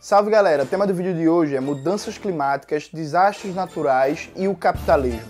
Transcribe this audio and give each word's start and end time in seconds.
Salve 0.00 0.30
galera, 0.30 0.62
o 0.62 0.66
tema 0.66 0.86
do 0.86 0.94
vídeo 0.94 1.12
de 1.12 1.28
hoje 1.28 1.56
é 1.56 1.60
mudanças 1.60 2.16
climáticas, 2.16 2.88
desastres 2.88 3.52
naturais 3.52 4.30
e 4.36 4.46
o 4.46 4.54
capitalismo. 4.54 5.26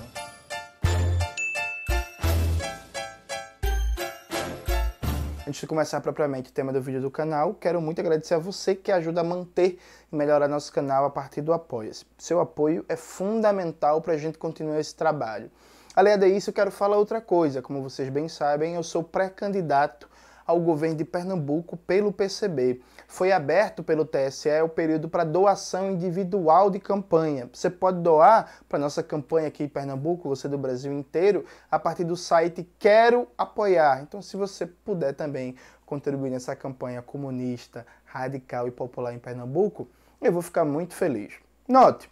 Antes 5.47 5.63
de 5.63 5.67
começar 5.67 6.03
propriamente 6.03 6.51
o 6.51 6.53
tema 6.53 6.71
do 6.71 6.83
vídeo 6.83 7.01
do 7.01 7.11
canal, 7.11 7.55
quero 7.55 7.81
muito 7.81 7.99
agradecer 8.03 8.35
a 8.35 8.39
você 8.39 8.75
que 8.75 8.93
ajuda 8.93 9.23
a 9.23 9.25
manter 9.25 9.79
e 10.13 10.15
melhorar 10.15 10.47
nosso 10.47 10.71
canal 10.71 11.07
a 11.07 11.11
partir 11.11 11.41
do 11.41 11.55
Apoia-se. 11.55 12.05
Seu 12.19 12.39
apoio 12.39 12.85
é 12.91 12.95
fundamental 12.95 14.03
para 14.03 14.13
a 14.13 14.19
gente 14.19 14.37
continuar 14.37 14.79
esse 14.79 14.95
trabalho. 14.95 15.51
Além 15.97 16.19
disso, 16.19 16.51
eu 16.51 16.55
quero 16.55 16.71
falar 16.71 16.99
outra 16.99 17.23
coisa. 17.23 17.63
Como 17.63 17.83
vocês 17.83 18.11
bem 18.11 18.29
sabem, 18.29 18.75
eu 18.75 18.83
sou 18.83 19.03
pré-candidato 19.03 20.11
ao 20.47 20.59
governo 20.59 20.97
de 20.97 21.05
Pernambuco 21.05 21.77
pelo 21.77 22.11
PCB. 22.11 22.81
Foi 23.11 23.33
aberto 23.33 23.83
pelo 23.83 24.05
TSE 24.05 24.61
o 24.63 24.69
período 24.69 25.09
para 25.09 25.25
doação 25.25 25.91
individual 25.93 26.71
de 26.71 26.79
campanha. 26.79 27.49
Você 27.51 27.71
pode 27.71 28.01
doar 28.01 28.61
para 28.69 28.79
nossa 28.79 29.03
campanha 29.03 29.49
aqui 29.49 29.65
em 29.65 29.69
Pernambuco, 29.69 30.29
você 30.29 30.47
do 30.47 30.59
Brasil 30.59 30.93
inteiro, 30.93 31.47
a 31.71 31.79
partir 31.79 32.05
do 32.05 32.15
site 32.15 32.69
Quero 32.79 33.27
Apoiar. 33.37 34.03
Então, 34.03 34.21
se 34.21 34.37
você 34.37 34.67
puder 34.67 35.15
também 35.15 35.57
contribuir 35.87 36.29
nessa 36.29 36.55
campanha 36.55 37.01
comunista, 37.01 37.87
radical 38.05 38.69
e 38.69 38.71
popular 38.71 39.15
em 39.15 39.19
Pernambuco, 39.19 39.89
eu 40.21 40.31
vou 40.31 40.43
ficar 40.43 40.67
muito 40.67 40.95
feliz. 40.95 41.33
Note, 41.67 42.11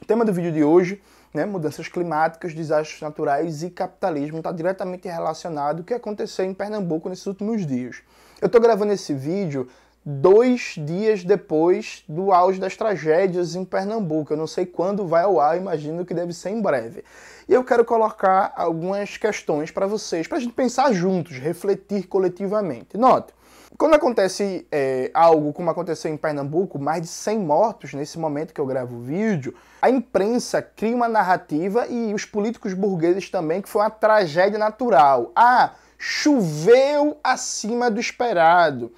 o 0.00 0.04
tema 0.04 0.24
do 0.24 0.32
vídeo 0.32 0.52
de 0.52 0.62
hoje 0.62 1.02
né, 1.36 1.44
mudanças 1.44 1.86
climáticas, 1.86 2.54
desastres 2.54 3.00
naturais 3.00 3.62
e 3.62 3.70
capitalismo 3.70 4.38
está 4.38 4.50
diretamente 4.50 5.06
relacionado 5.06 5.78
com 5.78 5.82
o 5.82 5.84
que 5.84 5.94
aconteceu 5.94 6.44
em 6.44 6.54
Pernambuco 6.54 7.08
nesses 7.08 7.26
últimos 7.26 7.66
dias. 7.66 8.02
Eu 8.40 8.46
estou 8.46 8.60
gravando 8.60 8.92
esse 8.92 9.12
vídeo 9.12 9.68
dois 10.08 10.76
dias 10.78 11.24
depois 11.24 12.04
do 12.08 12.30
auge 12.30 12.60
das 12.60 12.76
tragédias 12.76 13.56
em 13.56 13.64
Pernambuco. 13.64 14.32
Eu 14.32 14.36
não 14.36 14.46
sei 14.46 14.64
quando 14.64 15.04
vai 15.04 15.24
ao 15.24 15.40
ar, 15.40 15.56
imagino 15.56 16.06
que 16.06 16.14
deve 16.14 16.32
ser 16.32 16.50
em 16.50 16.62
breve. 16.62 17.02
E 17.48 17.52
eu 17.52 17.64
quero 17.64 17.84
colocar 17.84 18.52
algumas 18.54 19.16
questões 19.16 19.72
para 19.72 19.84
vocês, 19.88 20.28
para 20.28 20.38
a 20.38 20.40
gente 20.40 20.52
pensar 20.52 20.92
juntos, 20.92 21.38
refletir 21.38 22.06
coletivamente. 22.06 22.96
Note, 22.96 23.34
quando 23.76 23.94
acontece 23.94 24.64
é, 24.70 25.10
algo 25.12 25.52
como 25.52 25.70
aconteceu 25.70 26.08
em 26.12 26.16
Pernambuco, 26.16 26.78
mais 26.78 27.02
de 27.02 27.08
100 27.08 27.40
mortos 27.40 27.92
nesse 27.92 28.16
momento 28.16 28.54
que 28.54 28.60
eu 28.60 28.66
gravo 28.66 28.98
o 28.98 29.00
vídeo, 29.00 29.54
a 29.82 29.90
imprensa 29.90 30.62
cria 30.62 30.94
uma 30.94 31.08
narrativa 31.08 31.84
e 31.88 32.14
os 32.14 32.24
políticos 32.24 32.74
burgueses 32.74 33.28
também 33.28 33.60
que 33.60 33.68
foi 33.68 33.82
uma 33.82 33.90
tragédia 33.90 34.58
natural. 34.58 35.32
Ah, 35.34 35.72
choveu 35.98 37.18
acima 37.24 37.90
do 37.90 37.98
esperado. 37.98 38.92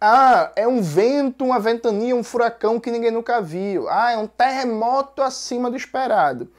Ah, 0.00 0.52
é 0.56 0.66
um 0.66 0.82
vento, 0.82 1.44
uma 1.44 1.58
ventania, 1.58 2.14
um 2.14 2.24
furacão 2.24 2.78
que 2.78 2.90
ninguém 2.90 3.10
nunca 3.10 3.40
viu. 3.40 3.88
Ah, 3.88 4.12
é 4.12 4.18
um 4.18 4.26
terremoto 4.26 5.22
acima 5.22 5.70
do 5.70 5.76
esperado. 5.76 6.50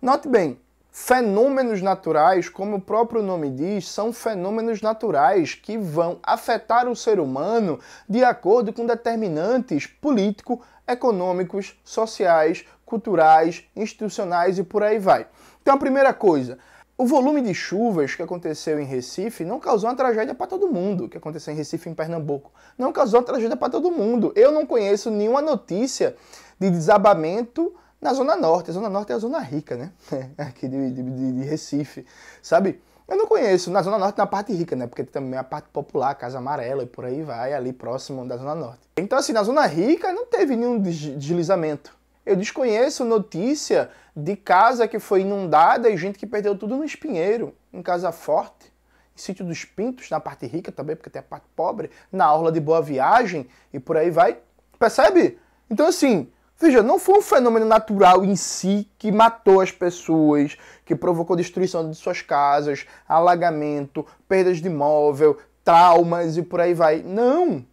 Note 0.00 0.28
bem, 0.28 0.58
Fenômenos 0.96 1.82
naturais, 1.82 2.48
como 2.48 2.76
o 2.76 2.80
próprio 2.80 3.20
nome 3.20 3.50
diz, 3.50 3.88
são 3.88 4.12
fenômenos 4.12 4.80
naturais 4.80 5.52
que 5.52 5.76
vão 5.76 6.20
afetar 6.22 6.88
o 6.88 6.94
ser 6.94 7.18
humano 7.18 7.80
de 8.08 8.22
acordo 8.22 8.72
com 8.72 8.86
determinantes 8.86 9.88
político, 9.88 10.62
econômicos, 10.86 11.76
sociais, 11.82 12.64
culturais, 12.86 13.64
institucionais 13.74 14.56
e 14.56 14.62
por 14.62 14.84
aí 14.84 15.00
vai. 15.00 15.26
Então 15.60 15.74
a 15.74 15.78
primeira 15.78 16.14
coisa, 16.14 16.60
o 16.96 17.06
volume 17.06 17.40
de 17.42 17.52
chuvas 17.52 18.14
que 18.14 18.22
aconteceu 18.22 18.78
em 18.78 18.84
Recife 18.84 19.44
não 19.44 19.58
causou 19.58 19.90
uma 19.90 19.96
tragédia 19.96 20.34
para 20.34 20.46
todo 20.46 20.68
mundo, 20.68 21.08
que 21.08 21.18
aconteceu 21.18 21.52
em 21.52 21.56
Recife 21.56 21.88
em 21.88 21.94
Pernambuco. 21.94 22.52
Não 22.78 22.92
causou 22.92 23.18
uma 23.18 23.26
tragédia 23.26 23.56
para 23.56 23.70
todo 23.70 23.90
mundo. 23.90 24.32
Eu 24.36 24.52
não 24.52 24.64
conheço 24.64 25.10
nenhuma 25.10 25.42
notícia 25.42 26.14
de 26.58 26.70
desabamento 26.70 27.74
na 28.00 28.12
Zona 28.14 28.36
Norte. 28.36 28.70
A 28.70 28.74
Zona 28.74 28.88
Norte 28.88 29.10
é 29.10 29.14
a 29.16 29.18
Zona 29.18 29.40
Rica, 29.40 29.76
né? 29.76 29.90
Aqui 30.38 30.68
de, 30.68 30.90
de, 30.92 31.02
de, 31.02 31.44
Recife, 31.44 32.06
sabe? 32.40 32.80
Eu 33.08 33.16
não 33.16 33.26
conheço. 33.26 33.72
Na 33.72 33.82
Zona 33.82 33.98
Norte, 33.98 34.16
na 34.16 34.26
parte 34.26 34.52
rica, 34.52 34.76
né? 34.76 34.86
Porque 34.86 35.02
também 35.02 35.38
a 35.38 35.44
parte 35.44 35.68
popular, 35.70 36.14
Casa 36.14 36.38
Amarela 36.38 36.84
e 36.84 36.86
por 36.86 37.04
aí 37.04 37.22
vai, 37.22 37.54
ali 37.54 37.72
próximo 37.72 38.24
da 38.26 38.36
Zona 38.36 38.54
Norte. 38.54 38.80
Então, 38.96 39.18
assim, 39.18 39.32
na 39.32 39.42
Zona 39.42 39.66
Rica 39.66 40.12
não 40.12 40.26
teve 40.26 40.54
nenhum 40.54 40.78
deslizamento. 40.80 41.92
Eu 42.24 42.36
desconheço 42.36 43.04
notícia 43.04 43.90
de 44.16 44.36
casa 44.36 44.86
que 44.86 44.98
foi 44.98 45.22
inundada 45.22 45.90
e 45.90 45.96
gente 45.96 46.18
que 46.18 46.26
perdeu 46.26 46.56
tudo 46.56 46.76
no 46.76 46.84
Espinheiro, 46.84 47.54
em 47.72 47.82
Casa 47.82 48.12
Forte, 48.12 48.72
em 49.16 49.20
Sítio 49.20 49.44
dos 49.44 49.64
Pintos, 49.64 50.10
na 50.10 50.20
parte 50.20 50.46
rica 50.46 50.70
também, 50.70 50.94
porque 50.94 51.10
tem 51.10 51.20
a 51.20 51.22
parte 51.22 51.46
pobre, 51.56 51.90
na 52.12 52.32
Orla 52.32 52.52
de 52.52 52.60
Boa 52.60 52.80
Viagem 52.80 53.48
e 53.72 53.80
por 53.80 53.96
aí 53.96 54.10
vai. 54.10 54.38
Percebe? 54.78 55.38
Então, 55.68 55.86
assim, 55.86 56.30
Veja, 56.56 56.84
não 56.84 57.00
foi 57.00 57.18
um 57.18 57.22
fenômeno 57.22 57.66
natural 57.66 58.24
em 58.24 58.36
si 58.36 58.88
que 58.96 59.10
matou 59.10 59.60
as 59.60 59.72
pessoas, 59.72 60.56
que 60.84 60.94
provocou 60.94 61.34
destruição 61.34 61.90
de 61.90 61.96
suas 61.96 62.22
casas, 62.22 62.86
alagamento, 63.08 64.06
perdas 64.28 64.58
de 64.58 64.68
imóvel, 64.68 65.36
traumas 65.64 66.36
e 66.36 66.42
por 66.42 66.60
aí 66.60 66.72
vai. 66.72 67.02
Não! 67.02 67.66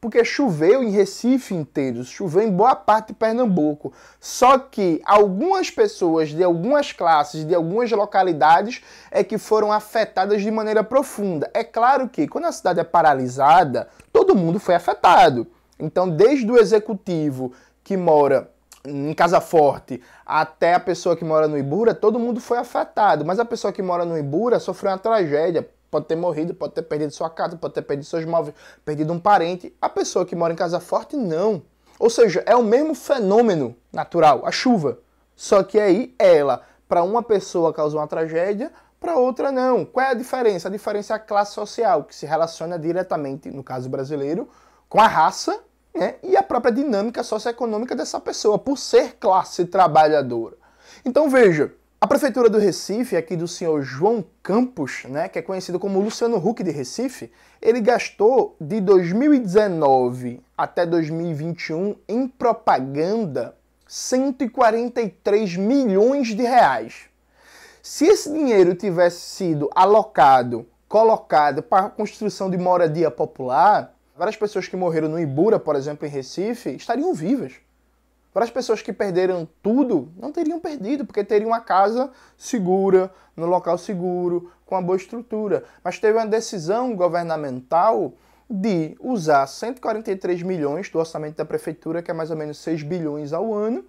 Porque 0.00 0.24
choveu 0.24 0.82
em 0.82 0.90
Recife 0.90 1.54
inteiro, 1.54 2.04
choveu 2.04 2.42
em 2.42 2.50
boa 2.50 2.76
parte 2.76 3.08
de 3.08 3.14
Pernambuco. 3.14 3.92
Só 4.20 4.58
que 4.58 5.00
algumas 5.04 5.70
pessoas 5.70 6.28
de 6.28 6.42
algumas 6.42 6.92
classes, 6.92 7.44
de 7.46 7.54
algumas 7.54 7.90
localidades, 7.90 8.82
é 9.10 9.24
que 9.24 9.38
foram 9.38 9.72
afetadas 9.72 10.42
de 10.42 10.50
maneira 10.50 10.84
profunda. 10.84 11.50
É 11.54 11.64
claro 11.64 12.08
que 12.08 12.28
quando 12.28 12.44
a 12.44 12.52
cidade 12.52 12.80
é 12.80 12.84
paralisada, 12.84 13.88
todo 14.12 14.36
mundo 14.36 14.60
foi 14.60 14.74
afetado. 14.74 15.46
Então, 15.78 16.08
desde 16.08 16.50
o 16.50 16.58
executivo 16.58 17.52
que 17.82 17.96
mora 17.96 18.50
em 18.84 19.12
Casa 19.14 19.40
Forte 19.40 20.00
até 20.24 20.74
a 20.74 20.80
pessoa 20.80 21.16
que 21.16 21.24
mora 21.24 21.48
no 21.48 21.58
Ibura, 21.58 21.94
todo 21.94 22.18
mundo 22.18 22.40
foi 22.40 22.58
afetado. 22.58 23.24
Mas 23.24 23.38
a 23.38 23.44
pessoa 23.44 23.72
que 23.72 23.82
mora 23.82 24.04
no 24.04 24.16
Ibura 24.16 24.58
sofreu 24.58 24.92
uma 24.92 24.98
tragédia. 24.98 25.68
Pode 25.96 26.08
ter 26.08 26.16
morrido, 26.16 26.52
pode 26.52 26.74
ter 26.74 26.82
perdido 26.82 27.10
sua 27.10 27.30
casa, 27.30 27.56
pode 27.56 27.72
ter 27.72 27.80
perdido 27.80 28.04
seus 28.04 28.26
móveis, 28.26 28.54
perdido 28.84 29.14
um 29.14 29.18
parente. 29.18 29.74
A 29.80 29.88
pessoa 29.88 30.26
que 30.26 30.36
mora 30.36 30.52
em 30.52 30.56
Casa 30.56 30.78
Forte, 30.78 31.16
não. 31.16 31.62
Ou 31.98 32.10
seja, 32.10 32.42
é 32.44 32.54
o 32.54 32.62
mesmo 32.62 32.94
fenômeno 32.94 33.74
natural, 33.90 34.44
a 34.44 34.52
chuva. 34.52 34.98
Só 35.34 35.62
que 35.62 35.80
aí 35.80 36.14
ela, 36.18 36.60
para 36.86 37.02
uma 37.02 37.22
pessoa 37.22 37.72
causou 37.72 37.98
uma 37.98 38.06
tragédia, 38.06 38.70
para 39.00 39.16
outra 39.16 39.50
não. 39.50 39.86
Qual 39.86 40.04
é 40.04 40.10
a 40.10 40.14
diferença? 40.14 40.68
A 40.68 40.70
diferença 40.70 41.14
é 41.14 41.16
a 41.16 41.18
classe 41.18 41.54
social, 41.54 42.04
que 42.04 42.14
se 42.14 42.26
relaciona 42.26 42.78
diretamente, 42.78 43.50
no 43.50 43.64
caso 43.64 43.88
brasileiro, 43.88 44.46
com 44.90 45.00
a 45.00 45.06
raça 45.06 45.58
né, 45.94 46.16
e 46.22 46.36
a 46.36 46.42
própria 46.42 46.74
dinâmica 46.74 47.22
socioeconômica 47.22 47.96
dessa 47.96 48.20
pessoa, 48.20 48.58
por 48.58 48.76
ser 48.76 49.16
classe 49.18 49.64
trabalhadora. 49.64 50.58
Então 51.06 51.30
veja, 51.30 51.72
a 52.00 52.06
Prefeitura 52.06 52.50
do 52.50 52.58
Recife, 52.58 53.16
aqui 53.16 53.36
do 53.36 53.48
senhor 53.48 53.82
João 53.82 54.24
Campos, 54.42 55.04
né, 55.08 55.28
que 55.28 55.38
é 55.38 55.42
conhecido 55.42 55.78
como 55.78 56.00
Luciano 56.00 56.36
Huck 56.36 56.62
de 56.62 56.70
Recife, 56.70 57.32
ele 57.60 57.80
gastou 57.80 58.54
de 58.60 58.80
2019 58.80 60.42
até 60.56 60.84
2021 60.84 61.96
em 62.08 62.28
propaganda 62.28 63.56
143 63.86 65.56
milhões 65.56 66.28
de 66.28 66.42
reais. 66.42 67.06
Se 67.82 68.04
esse 68.06 68.32
dinheiro 68.32 68.74
tivesse 68.74 69.20
sido 69.20 69.70
alocado, 69.74 70.66
colocado 70.88 71.62
para 71.62 71.86
a 71.86 71.90
construção 71.90 72.50
de 72.50 72.58
moradia 72.58 73.10
popular, 73.10 73.96
Várias 74.16 74.36
pessoas 74.36 74.66
que 74.66 74.76
morreram 74.76 75.10
no 75.10 75.20
Ibura, 75.20 75.58
por 75.58 75.76
exemplo, 75.76 76.06
em 76.06 76.10
Recife, 76.10 76.70
estariam 76.70 77.12
vivas. 77.12 77.52
Várias 78.36 78.50
pessoas 78.50 78.82
que 78.82 78.92
perderam 78.92 79.48
tudo 79.62 80.12
não 80.14 80.30
teriam 80.30 80.60
perdido, 80.60 81.06
porque 81.06 81.24
teriam 81.24 81.48
uma 81.48 81.60
casa 81.62 82.10
segura, 82.36 83.10
no 83.34 83.46
local 83.46 83.78
seguro, 83.78 84.52
com 84.66 84.74
uma 84.74 84.82
boa 84.82 84.98
estrutura. 84.98 85.64
Mas 85.82 85.98
teve 85.98 86.18
uma 86.18 86.26
decisão 86.26 86.94
governamental 86.94 88.12
de 88.46 88.94
usar 89.00 89.46
143 89.46 90.42
milhões 90.42 90.90
do 90.90 90.98
orçamento 90.98 91.36
da 91.36 91.46
prefeitura, 91.46 92.02
que 92.02 92.10
é 92.10 92.14
mais 92.14 92.30
ou 92.30 92.36
menos 92.36 92.58
6 92.58 92.82
bilhões 92.82 93.32
ao 93.32 93.54
ano, 93.54 93.82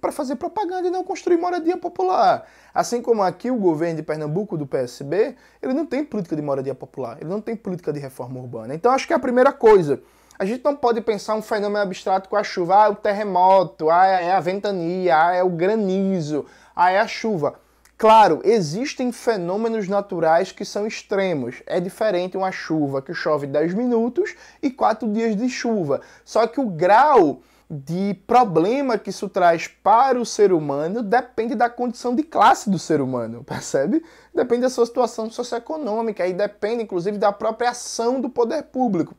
para 0.00 0.10
fazer 0.10 0.34
propaganda 0.34 0.88
e 0.88 0.90
não 0.90 1.04
construir 1.04 1.36
moradia 1.36 1.76
popular. 1.76 2.48
Assim 2.74 3.00
como 3.00 3.22
aqui 3.22 3.48
o 3.48 3.56
governo 3.56 3.98
de 3.98 4.02
Pernambuco, 4.02 4.58
do 4.58 4.66
PSB, 4.66 5.36
ele 5.62 5.72
não 5.72 5.86
tem 5.86 6.04
política 6.04 6.34
de 6.34 6.42
moradia 6.42 6.74
popular, 6.74 7.18
ele 7.20 7.30
não 7.30 7.40
tem 7.40 7.54
política 7.54 7.92
de 7.92 8.00
reforma 8.00 8.40
urbana. 8.40 8.74
Então 8.74 8.90
acho 8.90 9.06
que 9.06 9.12
é 9.12 9.16
a 9.16 9.20
primeira 9.20 9.52
coisa. 9.52 10.02
A 10.36 10.44
gente 10.44 10.64
não 10.64 10.74
pode 10.74 11.00
pensar 11.00 11.36
um 11.36 11.42
fenômeno 11.42 11.82
abstrato 11.82 12.28
com 12.28 12.36
a 12.36 12.42
chuva, 12.42 12.82
ah, 12.82 12.86
é 12.86 12.88
o 12.88 12.96
terremoto, 12.96 13.88
ah, 13.88 14.06
é 14.06 14.32
a 14.32 14.40
ventania, 14.40 15.16
ah, 15.16 15.34
é 15.34 15.44
o 15.44 15.48
granizo, 15.48 16.44
ah, 16.74 16.90
é 16.90 16.98
a 16.98 17.06
chuva. 17.06 17.54
Claro, 17.96 18.40
existem 18.42 19.12
fenômenos 19.12 19.86
naturais 19.86 20.50
que 20.50 20.64
são 20.64 20.88
extremos. 20.88 21.62
É 21.64 21.78
diferente 21.78 22.36
uma 22.36 22.50
chuva 22.50 23.00
que 23.00 23.14
chove 23.14 23.46
10 23.46 23.74
minutos 23.74 24.34
e 24.60 24.70
4 24.70 25.08
dias 25.12 25.36
de 25.36 25.48
chuva. 25.48 26.00
Só 26.24 26.48
que 26.48 26.60
o 26.60 26.68
grau 26.68 27.40
de 27.70 28.14
problema 28.26 28.98
que 28.98 29.10
isso 29.10 29.28
traz 29.28 29.68
para 29.68 30.20
o 30.20 30.26
ser 30.26 30.52
humano 30.52 31.00
depende 31.02 31.54
da 31.54 31.70
condição 31.70 32.12
de 32.12 32.24
classe 32.24 32.68
do 32.68 32.78
ser 32.78 33.00
humano, 33.00 33.42
percebe? 33.46 34.04
Depende 34.34 34.62
da 34.62 34.70
sua 34.70 34.84
situação 34.84 35.30
socioeconômica 35.30 36.26
e 36.26 36.32
depende, 36.32 36.82
inclusive, 36.82 37.18
da 37.18 37.32
própria 37.32 37.70
ação 37.70 38.20
do 38.20 38.28
poder 38.28 38.64
público. 38.64 39.14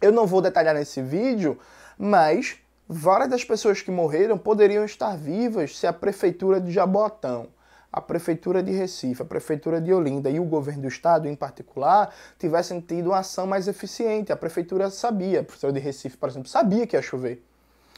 Eu 0.00 0.12
não 0.12 0.26
vou 0.26 0.40
detalhar 0.40 0.74
nesse 0.74 1.00
vídeo, 1.02 1.58
mas 1.98 2.58
Várias 2.88 3.28
das 3.28 3.44
pessoas 3.44 3.82
que 3.82 3.90
morreram 3.90 4.38
poderiam 4.38 4.84
estar 4.84 5.16
vivas 5.16 5.76
se 5.76 5.88
a 5.88 5.92
prefeitura 5.92 6.60
de 6.60 6.70
Jabotão, 6.70 7.48
a 7.92 8.00
prefeitura 8.00 8.62
de 8.62 8.70
Recife, 8.70 9.22
a 9.22 9.24
prefeitura 9.24 9.80
de 9.80 9.92
Olinda 9.92 10.30
e 10.30 10.38
o 10.38 10.44
governo 10.44 10.82
do 10.82 10.88
estado 10.88 11.26
em 11.26 11.34
particular 11.34 12.14
tivessem 12.38 12.80
tido 12.80 13.08
uma 13.08 13.18
ação 13.18 13.44
mais 13.44 13.66
eficiente. 13.66 14.30
A 14.30 14.36
prefeitura 14.36 14.88
sabia, 14.88 15.40
a 15.40 15.42
prefeitura 15.42 15.72
de 15.72 15.80
Recife, 15.80 16.16
por 16.16 16.28
exemplo, 16.28 16.48
sabia 16.48 16.86
que 16.86 16.94
ia 16.94 17.02
chover. 17.02 17.44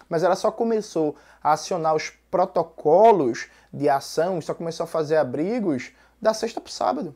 Mas 0.09 0.23
ela 0.23 0.35
só 0.35 0.51
começou 0.51 1.15
a 1.43 1.53
acionar 1.53 1.95
os 1.95 2.09
protocolos 2.31 3.47
de 3.71 3.91
ação, 3.91 4.41
só 4.41 4.55
começou 4.55 4.85
a 4.85 4.87
fazer 4.87 5.19
abrigos 5.19 5.93
da 6.19 6.33
sexta 6.33 6.63
para 6.63 6.71
o 6.71 6.73
sábado. 6.73 7.15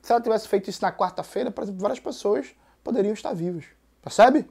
Se 0.00 0.12
ela 0.12 0.20
tivesse 0.20 0.46
feito 0.46 0.70
isso 0.70 0.80
na 0.80 0.92
quarta-feira, 0.92 1.50
por 1.50 1.64
exemplo, 1.64 1.80
várias 1.80 1.98
pessoas 1.98 2.54
poderiam 2.84 3.14
estar 3.14 3.32
vivas. 3.34 3.79
Percebe? 4.02 4.48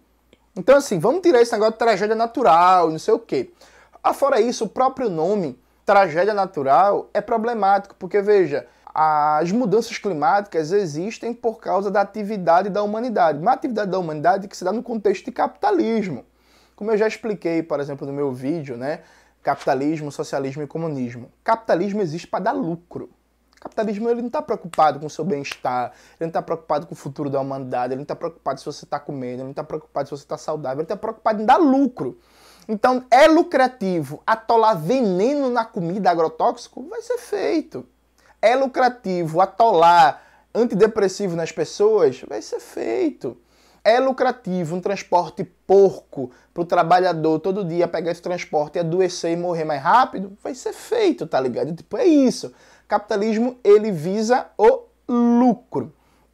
Então, 0.56 0.76
assim, 0.76 1.00
vamos 1.00 1.22
tirar 1.22 1.42
esse 1.42 1.52
negócio 1.52 1.74
de 1.74 1.80
tragédia 1.80 2.16
natural, 2.16 2.90
não 2.90 3.00
sei 3.00 3.14
o 3.14 3.20
quê. 3.20 3.52
Afora 4.04 4.40
isso, 4.42 4.66
o 4.66 4.70
próprio 4.70 5.10
nome, 5.10 5.60
tragédia 5.86 6.34
natural, 6.34 7.10
é 7.14 7.22
problemático, 7.22 7.96
porque, 7.96 8.22
veja, 8.22 8.68
as 8.94 9.52
mudanças 9.52 9.98
climáticas 9.98 10.72
existem 10.72 11.34
por 11.34 11.60
causa 11.60 11.90
da 11.92 12.02
atividade 12.02 12.70
da 12.70 12.84
humanidade. 12.84 13.40
Uma 13.40 13.54
atividade 13.54 13.92
da 13.92 14.00
humanidade 14.00 14.48
que 14.48 14.58
se 14.58 14.64
dá 14.64 14.72
no 14.72 14.84
contexto 14.84 15.26
de 15.26 15.32
capitalismo. 15.32 16.26
Como 16.76 16.92
eu 16.92 16.98
já 16.98 17.08
expliquei, 17.08 17.62
por 17.62 17.80
exemplo, 17.80 18.08
no 18.08 18.14
meu 18.14 18.32
vídeo, 18.32 18.78
né? 18.78 19.02
Capitalismo, 19.44 20.12
socialismo 20.12 20.64
e 20.64 20.68
comunismo. 20.68 21.32
Capitalismo 21.44 22.02
existe 22.02 22.28
para 22.28 22.46
dar 22.46 22.52
lucro. 22.52 23.10
O 23.60 23.64
capitalismo 23.64 24.10
ele 24.10 24.22
não 24.22 24.28
está 24.28 24.42
preocupado 24.42 25.02
com 25.02 25.08
o 25.08 25.10
seu 25.10 25.26
bem-estar, 25.26 25.92
ele 26.18 26.22
não 26.22 26.28
está 26.30 26.42
preocupado 26.42 26.88
com 26.88 26.94
o 26.94 26.98
futuro 26.98 27.30
da 27.30 27.42
humanidade, 27.42 27.92
ele 27.94 27.98
não 27.98 28.04
está 28.04 28.16
preocupado 28.16 28.58
se 28.58 28.66
você 28.66 28.86
está 28.86 28.98
comendo, 28.98 29.36
ele 29.36 29.44
não 29.44 29.50
está 29.52 29.66
preocupado 29.66 30.08
se 30.08 30.12
você 30.12 30.24
está 30.24 30.38
saudável, 30.38 30.78
ele 30.78 30.84
está 30.84 30.96
preocupado 30.96 31.42
em 31.42 31.46
dar 31.46 31.58
lucro. 31.58 32.18
Então, 32.70 33.04
é 33.12 33.28
lucrativo 33.28 34.24
atolar 34.26 34.80
veneno 34.80 35.50
na 35.50 35.66
comida 35.66 36.10
agrotóxico? 36.10 36.88
Vai 36.88 37.02
ser 37.02 37.18
feito. 37.18 37.86
É 38.42 38.56
lucrativo 38.56 39.42
atolar 39.42 40.22
antidepressivo 40.56 41.36
nas 41.36 41.52
pessoas? 41.52 42.22
Vai 42.30 42.42
ser 42.42 42.62
feito. 42.62 43.36
É 43.84 44.00
lucrativo 44.00 44.76
um 44.76 44.82
transporte 44.82 45.44
porco 45.44 46.32
para 46.54 46.62
o 46.62 46.66
trabalhador 46.66 47.40
todo 47.40 47.66
dia 47.66 47.88
pegar 47.88 48.12
esse 48.12 48.22
transporte 48.22 48.76
e 48.76 48.80
adoecer 48.80 49.32
e 49.32 49.36
morrer 49.36 49.66
mais 49.66 49.82
rápido? 49.82 50.38
Vai 50.42 50.54
ser 50.54 50.72
feito, 50.72 51.28
tá 51.28 51.40
ligado? 51.40 51.76
Tipo, 51.76 51.98
é 51.98 52.06
isso 52.06 52.54
capitalismo 52.90 53.58
ele 53.64 53.92
visa 53.92 54.48
o 54.58 54.82
lucro. 55.08 55.94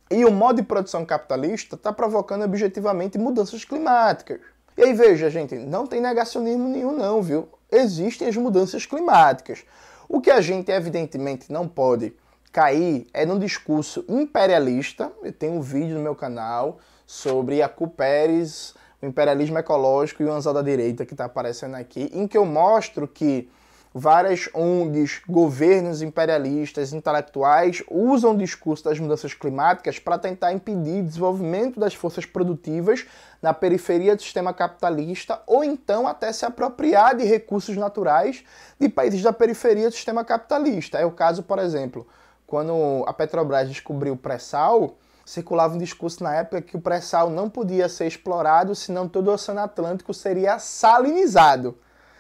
E 0.09 0.23
o 0.23 0.31
modo 0.31 0.61
de 0.61 0.63
produção 0.63 1.05
capitalista 1.05 1.75
está 1.75 1.91
provocando 1.91 2.45
objetivamente 2.45 3.17
mudanças 3.17 3.65
climáticas. 3.65 4.39
E 4.77 4.83
aí 4.83 4.93
veja, 4.93 5.29
gente, 5.29 5.55
não 5.55 5.85
tem 5.85 5.99
negacionismo 5.99 6.69
nenhum 6.69 6.95
não, 6.95 7.21
viu? 7.21 7.49
Existem 7.69 8.29
as 8.29 8.37
mudanças 8.37 8.85
climáticas. 8.85 9.65
O 10.07 10.21
que 10.21 10.31
a 10.31 10.39
gente 10.39 10.71
evidentemente 10.71 11.51
não 11.51 11.67
pode 11.67 12.13
cair 12.53 13.05
é 13.13 13.25
num 13.25 13.37
discurso 13.37 14.05
imperialista. 14.07 15.11
Eu 15.23 15.33
tenho 15.33 15.53
um 15.53 15.61
vídeo 15.61 15.97
no 15.97 16.03
meu 16.03 16.15
canal 16.15 16.79
sobre 17.05 17.55
Iacu 17.55 17.89
Pérez, 17.89 18.73
o 19.01 19.05
imperialismo 19.05 19.57
ecológico 19.57 20.23
e 20.23 20.25
o 20.25 20.31
anzol 20.31 20.53
da 20.53 20.61
direita 20.61 21.05
que 21.05 21.13
está 21.13 21.25
aparecendo 21.25 21.75
aqui, 21.75 22.09
em 22.13 22.27
que 22.27 22.37
eu 22.37 22.45
mostro 22.45 23.07
que 23.07 23.49
várias 23.97 24.49
ONGs, 24.53 25.21
governos 25.25 26.01
imperialistas, 26.01 26.91
intelectuais 26.91 27.81
usam 27.89 28.33
o 28.33 28.37
discurso 28.37 28.83
das 28.83 28.99
mudanças 28.99 29.33
climáticas 29.33 29.97
para 29.97 30.19
tentar 30.19 30.51
impedir 30.51 30.99
o 30.99 31.05
desenvolvimento 31.05 31.79
das 31.79 31.93
forças 31.93 32.25
produtivas 32.25 33.05
na 33.41 33.53
periferia 33.53 34.13
do 34.13 34.21
sistema 34.21 34.53
capitalista 34.53 35.41
ou 35.47 35.63
então 35.63 36.05
até 36.09 36.33
se 36.33 36.45
apropriar 36.45 37.15
de 37.15 37.23
recursos 37.23 37.77
naturais 37.77 38.43
de 38.77 38.89
países 38.89 39.21
da 39.21 39.31
periferia 39.31 39.87
do 39.87 39.95
sistema 39.95 40.25
capitalista. 40.25 40.97
É 40.97 41.05
o 41.05 41.11
caso, 41.11 41.41
por 41.43 41.57
exemplo, 41.57 42.05
quando 42.45 43.05
a 43.07 43.13
Petrobras 43.13 43.69
descobriu 43.69 44.15
o 44.15 44.17
pré-sal, 44.17 44.97
circulava 45.25 45.73
um 45.73 45.79
discurso 45.79 46.21
na 46.21 46.35
época 46.35 46.61
que 46.61 46.75
o 46.75 46.81
pré-sal 46.81 47.29
não 47.29 47.49
podia 47.49 47.87
ser 47.87 48.07
explorado, 48.07 48.75
senão 48.75 49.07
todo 49.07 49.29
o 49.29 49.33
Oceano 49.33 49.61
Atlântico 49.61 50.13
seria 50.13 50.59
salinizado. 50.59 51.77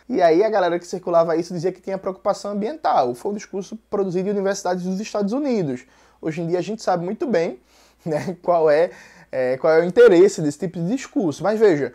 E 0.07 0.21
aí 0.21 0.43
a 0.43 0.49
galera 0.49 0.77
que 0.77 0.85
circulava 0.85 1.35
isso 1.35 1.53
dizia 1.53 1.71
que 1.71 1.81
tinha 1.81 1.97
preocupação 1.97 2.51
ambiental. 2.51 3.15
Foi 3.15 3.31
um 3.31 3.35
discurso 3.35 3.75
produzido 3.89 4.29
em 4.29 4.31
universidades 4.31 4.83
dos 4.83 4.99
Estados 4.99 5.33
Unidos. 5.33 5.85
Hoje 6.21 6.41
em 6.41 6.47
dia 6.47 6.59
a 6.59 6.61
gente 6.61 6.83
sabe 6.83 7.03
muito 7.03 7.25
bem 7.25 7.59
né, 8.05 8.37
qual, 8.41 8.69
é, 8.69 8.91
é, 9.31 9.57
qual 9.57 9.73
é 9.73 9.81
o 9.81 9.83
interesse 9.83 10.41
desse 10.41 10.59
tipo 10.59 10.79
de 10.79 10.87
discurso. 10.89 11.43
Mas 11.43 11.59
veja, 11.59 11.93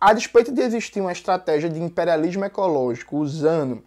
a 0.00 0.12
despeito 0.12 0.50
de 0.52 0.60
existir 0.60 1.00
uma 1.00 1.12
estratégia 1.12 1.70
de 1.70 1.80
imperialismo 1.80 2.44
ecológico 2.44 3.18
usando 3.18 3.84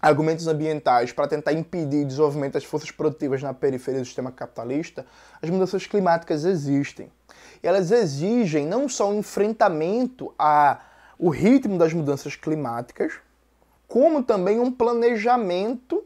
argumentos 0.00 0.46
ambientais 0.46 1.10
para 1.12 1.26
tentar 1.26 1.52
impedir 1.52 2.04
o 2.04 2.06
desenvolvimento 2.06 2.52
das 2.52 2.64
forças 2.64 2.92
produtivas 2.92 3.42
na 3.42 3.52
periferia 3.52 4.00
do 4.00 4.06
sistema 4.06 4.30
capitalista, 4.30 5.04
as 5.42 5.50
mudanças 5.50 5.84
climáticas 5.86 6.44
existem. 6.44 7.10
E 7.60 7.66
elas 7.66 7.90
exigem 7.90 8.66
não 8.66 8.88
só 8.88 9.10
um 9.10 9.18
enfrentamento 9.18 10.32
a 10.38 10.78
o 11.18 11.30
ritmo 11.30 11.78
das 11.78 11.92
mudanças 11.92 12.36
climáticas, 12.36 13.14
como 13.88 14.22
também 14.22 14.60
um 14.60 14.70
planejamento 14.70 16.04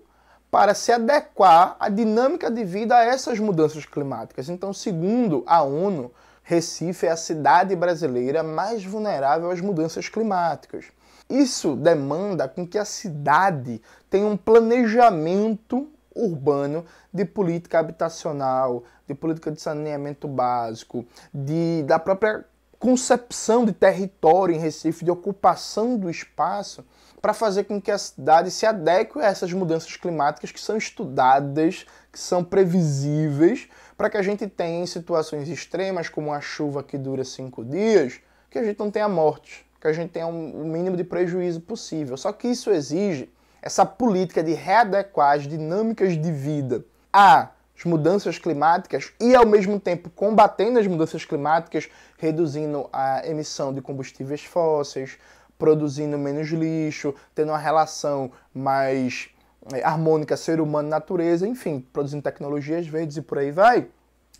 para 0.50 0.74
se 0.74 0.92
adequar 0.92 1.76
à 1.78 1.88
dinâmica 1.88 2.50
de 2.50 2.64
vida 2.64 2.96
a 2.96 3.04
essas 3.04 3.38
mudanças 3.38 3.86
climáticas. 3.86 4.48
Então, 4.48 4.72
segundo 4.72 5.42
a 5.46 5.62
ONU, 5.62 6.12
Recife 6.42 7.06
é 7.06 7.10
a 7.10 7.16
cidade 7.16 7.76
brasileira 7.76 8.42
mais 8.42 8.84
vulnerável 8.84 9.50
às 9.50 9.60
mudanças 9.60 10.08
climáticas. 10.08 10.86
Isso 11.28 11.76
demanda 11.76 12.48
com 12.48 12.66
que 12.66 12.76
a 12.76 12.84
cidade 12.84 13.80
tenha 14.08 14.26
um 14.26 14.36
planejamento 14.36 15.88
urbano 16.12 16.84
de 17.14 17.24
política 17.24 17.78
habitacional, 17.78 18.82
de 19.06 19.14
política 19.14 19.52
de 19.52 19.60
saneamento 19.60 20.26
básico, 20.26 21.06
de, 21.32 21.84
da 21.84 22.00
própria 22.00 22.44
concepção 22.80 23.66
de 23.66 23.72
território 23.72 24.54
em 24.54 24.58
Recife, 24.58 25.04
de 25.04 25.10
ocupação 25.10 25.98
do 25.98 26.08
espaço, 26.08 26.82
para 27.20 27.34
fazer 27.34 27.64
com 27.64 27.78
que 27.78 27.90
a 27.90 27.98
cidade 27.98 28.50
se 28.50 28.64
adeque 28.64 29.18
a 29.18 29.26
essas 29.26 29.52
mudanças 29.52 29.94
climáticas 29.96 30.50
que 30.50 30.58
são 30.58 30.78
estudadas, 30.78 31.84
que 32.10 32.18
são 32.18 32.42
previsíveis, 32.42 33.68
para 33.98 34.08
que 34.08 34.16
a 34.16 34.22
gente 34.22 34.46
tenha 34.46 34.82
em 34.82 34.86
situações 34.86 35.46
extremas, 35.50 36.08
como 36.08 36.32
a 36.32 36.40
chuva 36.40 36.82
que 36.82 36.96
dura 36.96 37.22
cinco 37.22 37.62
dias, 37.62 38.18
que 38.48 38.58
a 38.58 38.64
gente 38.64 38.78
não 38.78 38.90
tenha 38.90 39.10
morte, 39.10 39.66
que 39.78 39.86
a 39.86 39.92
gente 39.92 40.12
tenha 40.12 40.26
um, 40.26 40.64
mínimo 40.64 40.96
de 40.96 41.04
prejuízo 41.04 41.60
possível. 41.60 42.16
Só 42.16 42.32
que 42.32 42.48
isso 42.48 42.70
exige 42.70 43.30
essa 43.60 43.84
política 43.84 44.42
de 44.42 44.54
readequar 44.54 45.36
as 45.36 45.46
dinâmicas 45.46 46.18
de 46.18 46.32
vida 46.32 46.82
a 47.12 47.50
as 47.80 47.84
mudanças 47.84 48.38
climáticas 48.38 49.12
e, 49.18 49.34
ao 49.34 49.46
mesmo 49.46 49.80
tempo, 49.80 50.10
combatendo 50.10 50.78
as 50.78 50.86
mudanças 50.86 51.24
climáticas, 51.24 51.88
reduzindo 52.18 52.90
a 52.92 53.26
emissão 53.26 53.72
de 53.72 53.80
combustíveis 53.80 54.44
fósseis, 54.44 55.16
produzindo 55.58 56.18
menos 56.18 56.48
lixo, 56.48 57.14
tendo 57.34 57.52
uma 57.52 57.58
relação 57.58 58.30
mais 58.52 59.30
é, 59.72 59.82
harmônica 59.82 60.36
ser 60.36 60.60
humano-natureza, 60.60 61.48
enfim, 61.48 61.80
produzindo 61.90 62.22
tecnologias 62.22 62.86
verdes 62.86 63.16
e 63.16 63.22
por 63.22 63.38
aí 63.38 63.50
vai. 63.50 63.86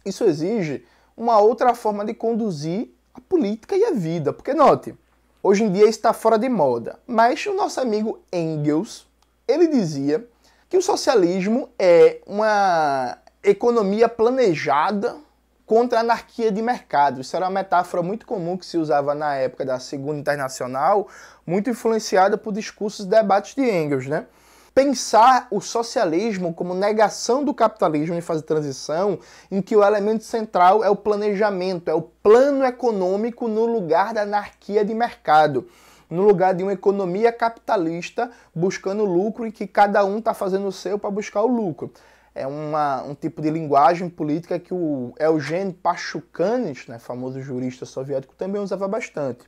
Isso 0.05 0.25
exige 0.25 0.85
uma 1.17 1.39
outra 1.39 1.75
forma 1.75 2.05
de 2.05 2.13
conduzir 2.13 2.91
a 3.15 3.21
política 3.23 3.75
e 3.75 3.85
a 3.85 3.93
vida. 3.93 4.35
Porque, 4.35 4.53
note, 4.53 4.95
hoje 5.43 5.65
em 5.65 5.73
dia 5.73 5.89
está 5.89 6.13
fora 6.13 6.39
de 6.39 6.49
moda, 6.51 6.99
mas 7.07 7.47
o 7.47 7.55
nosso 7.55 7.81
amigo 7.81 8.21
Engels, 8.31 9.07
ele 9.49 9.67
dizia 9.67 10.27
que 10.69 10.77
o 10.77 10.83
socialismo 10.83 11.71
é 11.79 12.21
uma 12.27 13.19
economia 13.43 14.09
planejada 14.09 15.17
contra 15.65 15.99
a 15.99 16.01
anarquia 16.01 16.51
de 16.53 16.61
mercado. 16.61 17.21
Isso 17.21 17.35
era 17.35 17.47
uma 17.47 17.61
metáfora 17.61 18.03
muito 18.03 18.27
comum 18.27 18.57
que 18.57 18.67
se 18.67 18.77
usava 18.77 19.15
na 19.15 19.35
época 19.37 19.65
da 19.65 19.79
Segunda 19.79 20.19
Internacional, 20.19 21.09
muito 21.47 21.71
influenciada 21.71 22.37
por 22.37 22.53
discursos 22.53 23.07
e 23.07 23.09
debates 23.09 23.55
de 23.55 23.63
Engels, 23.63 24.07
né? 24.07 24.27
Pensar 24.75 25.49
o 25.51 25.61
socialismo 25.61 26.55
como 26.55 26.75
negação 26.75 27.43
do 27.43 27.53
capitalismo 27.53 28.15
em 28.15 28.21
fase 28.21 28.41
de 28.41 28.47
transição, 28.47 29.19
em 29.51 29.61
que 29.61 29.75
o 29.75 29.83
elemento 29.83 30.25
central 30.25 30.85
é 30.85 30.91
o 30.91 30.97
planejamento, 30.97 31.91
é 31.91 31.95
o 31.95 32.03
plano 32.03 32.65
econômico 32.65 33.49
no 33.49 33.65
lugar 33.67 34.13
da 34.13 34.23
anarquia 34.23 34.85
de 34.85 34.95
mercado 34.95 35.67
no 36.09 36.25
lugar 36.25 36.53
de 36.55 36.65
uma 36.65 36.73
economia 36.73 37.31
capitalista 37.31 38.33
buscando 38.53 39.05
lucro 39.05 39.47
e 39.47 39.53
que 39.53 39.65
cada 39.65 40.05
um 40.05 40.19
está 40.19 40.35
fazendo 40.35 40.67
o 40.67 40.73
seu 40.73 40.99
para 40.99 41.09
buscar 41.09 41.43
o 41.43 41.47
lucro 41.47 41.93
é 42.35 42.47
uma, 42.47 43.03
um 43.03 43.15
tipo 43.15 43.43
de 43.43 43.51
linguagem 43.51 44.09
política 44.09 44.59
que 44.59 44.73
o 44.73 45.13
Eugênio 45.19 45.75
Pachucanes, 45.75 46.87
né, 46.87 46.99
famoso 46.99 47.41
jurista 47.41 47.85
soviético, 47.85 48.35
também 48.35 48.61
usava 48.61 48.87
bastante. 48.87 49.45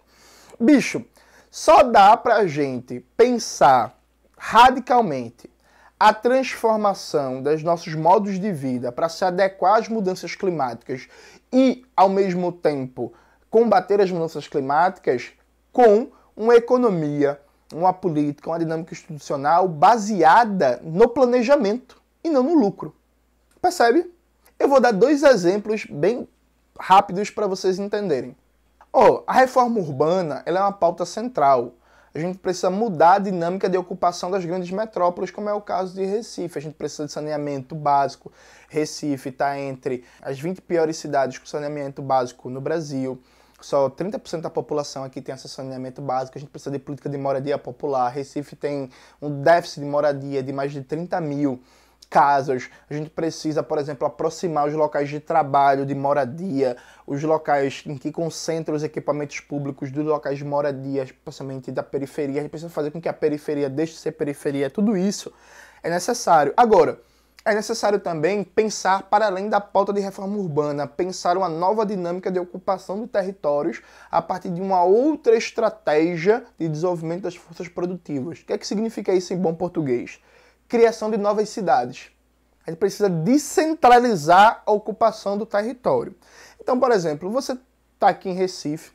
Bicho, 0.59 1.05
só 1.51 1.83
dá 1.83 2.17
pra 2.17 2.47
gente 2.47 3.01
pensar 3.17 3.99
radicalmente 4.37 5.51
a 5.99 6.12
transformação 6.12 7.41
dos 7.41 7.62
nossos 7.62 7.95
modos 7.95 8.41
de 8.41 8.53
vida 8.53 8.91
para 8.91 9.09
se 9.09 9.25
adequar 9.25 9.79
às 9.79 9.89
mudanças 9.89 10.35
climáticas 10.35 11.07
e, 11.53 11.85
ao 11.97 12.09
mesmo 12.09 12.51
tempo, 12.51 13.12
combater 13.49 14.01
as 14.01 14.11
mudanças 14.11 14.49
climáticas 14.49 15.31
com 15.71 16.11
uma 16.37 16.57
economia, 16.57 17.41
uma 17.73 17.93
política, 17.93 18.51
uma 18.51 18.59
dinâmica 18.59 18.93
institucional 18.93 19.69
baseada 19.69 20.81
no 20.83 21.09
planejamento 21.09 22.01
e 22.23 22.31
não 22.31 22.43
no 22.43 22.55
lucro. 22.55 22.95
Percebe? 23.61 24.12
Eu 24.59 24.69
vou 24.69 24.81
dar 24.81 24.93
dois 24.93 25.23
exemplos 25.23 25.87
bem 25.87 26.29
rápidos 26.79 27.31
para 27.31 27.47
vocês 27.47 27.79
entenderem. 27.79 28.37
Oh, 28.93 29.23
a 29.26 29.33
reforma 29.33 29.81
urbana 29.81 30.43
é 30.45 30.52
uma 30.52 30.73
pauta 30.73 31.05
central. 31.07 31.75
A 32.14 32.19
gente 32.19 32.37
precisa 32.38 32.69
mudar 32.69 33.14
a 33.14 33.19
dinâmica 33.19 33.71
de 33.71 33.79
ocupação 33.79 34.31
das 34.31 34.45
grandes 34.45 34.71
metrópoles, 34.71 35.31
como 35.31 35.49
é 35.49 35.55
o 35.55 35.62
caso 35.62 35.95
de 35.95 36.05
Recife. 36.05 36.59
A 36.59 36.62
gente 36.62 36.75
precisa 36.75 37.07
de 37.07 37.12
saneamento 37.12 37.75
básico. 37.75 38.31
Recife 38.69 39.31
está 39.31 39.59
entre 39.59 40.05
as 40.21 40.38
20 40.38 40.61
piores 40.61 40.99
cidades 40.99 41.38
com 41.38 41.47
saneamento 41.47 42.02
básico 42.02 42.50
no 42.50 42.61
Brasil. 42.61 43.19
Só 43.62 43.88
30% 43.88 44.43
da 44.43 44.50
população 44.50 45.05
aqui 45.05 45.23
tem 45.23 45.33
acesso 45.35 45.61
a 45.61 45.64
saneamento 45.64 46.02
básico. 46.02 46.37
A 46.37 46.41
gente 46.41 46.50
precisa 46.50 46.71
de 46.71 46.79
política 46.79 47.09
de 47.09 47.17
moradia 47.17 47.57
popular. 47.57 48.11
Recife 48.11 48.57
tem 48.57 48.91
um 49.21 49.41
déficit 49.43 49.81
de 49.81 49.87
moradia 49.87 50.43
de 50.43 50.52
mais 50.52 50.71
de 50.71 50.83
30 50.83 51.19
mil 51.21 51.62
casas. 52.12 52.69
A 52.90 52.95
gente 52.95 53.09
precisa, 53.09 53.62
por 53.62 53.78
exemplo, 53.78 54.07
aproximar 54.07 54.69
os 54.69 54.75
locais 54.75 55.09
de 55.09 55.19
trabalho, 55.19 55.87
de 55.87 55.95
moradia, 55.95 56.76
os 57.07 57.23
locais 57.23 57.83
em 57.87 57.97
que 57.97 58.12
concentram 58.12 58.76
os 58.76 58.83
equipamentos 58.83 59.40
públicos 59.40 59.90
dos 59.90 60.04
locais 60.04 60.37
de 60.37 60.45
moradia, 60.45 61.04
especialmente 61.04 61.73
da 61.73 61.83
periferia. 61.83 62.40
A 62.40 62.42
gente 62.42 62.50
precisa 62.50 62.71
fazer 62.71 62.90
com 62.90 63.00
que 63.00 63.09
a 63.09 63.14
periferia 63.14 63.71
deixe 63.71 63.95
de 63.95 63.99
ser 63.99 64.12
periferia. 64.12 64.69
Tudo 64.69 64.95
isso 64.95 65.33
é 65.83 65.88
necessário. 65.88 66.52
Agora, 66.54 67.00
é 67.47 67.54
necessário 67.54 67.99
também 67.99 68.45
pensar 68.45 69.04
para 69.04 69.26
além 69.26 69.49
da 69.49 69.61
pauta 69.61 69.90
de 69.90 70.00
reforma 70.00 70.37
urbana, 70.37 70.87
pensar 70.87 71.37
uma 71.37 71.49
nova 71.49 71.87
dinâmica 71.87 72.31
de 72.31 72.38
ocupação 72.38 73.00
de 73.00 73.09
territórios 73.09 73.81
a 74.11 74.21
partir 74.21 74.50
de 74.50 74.61
uma 74.61 74.85
outra 74.85 75.35
estratégia 75.35 76.45
de 76.59 76.69
desenvolvimento 76.69 77.23
das 77.23 77.35
forças 77.35 77.69
produtivas. 77.69 78.40
O 78.40 78.45
que 78.45 78.52
é 78.52 78.59
que 78.59 78.66
significa 78.66 79.14
isso 79.14 79.33
em 79.33 79.38
bom 79.38 79.54
português? 79.54 80.21
Criação 80.73 81.11
de 81.11 81.19
novas 81.19 81.50
cidades. 81.50 82.11
A 82.67 82.71
gente 82.71 82.79
precisa 82.79 83.11
descentralizar 83.11 84.62
a 84.64 84.73
ocupação 84.73 85.37
do 85.37 85.45
território. 85.45 86.17
Então, 86.59 86.81
por 86.81 86.91
exemplo, 86.91 87.31
você 87.31 87.59
está 87.93 88.09
aqui 88.09 88.31
em 88.31 88.33
Recife, 88.33 88.91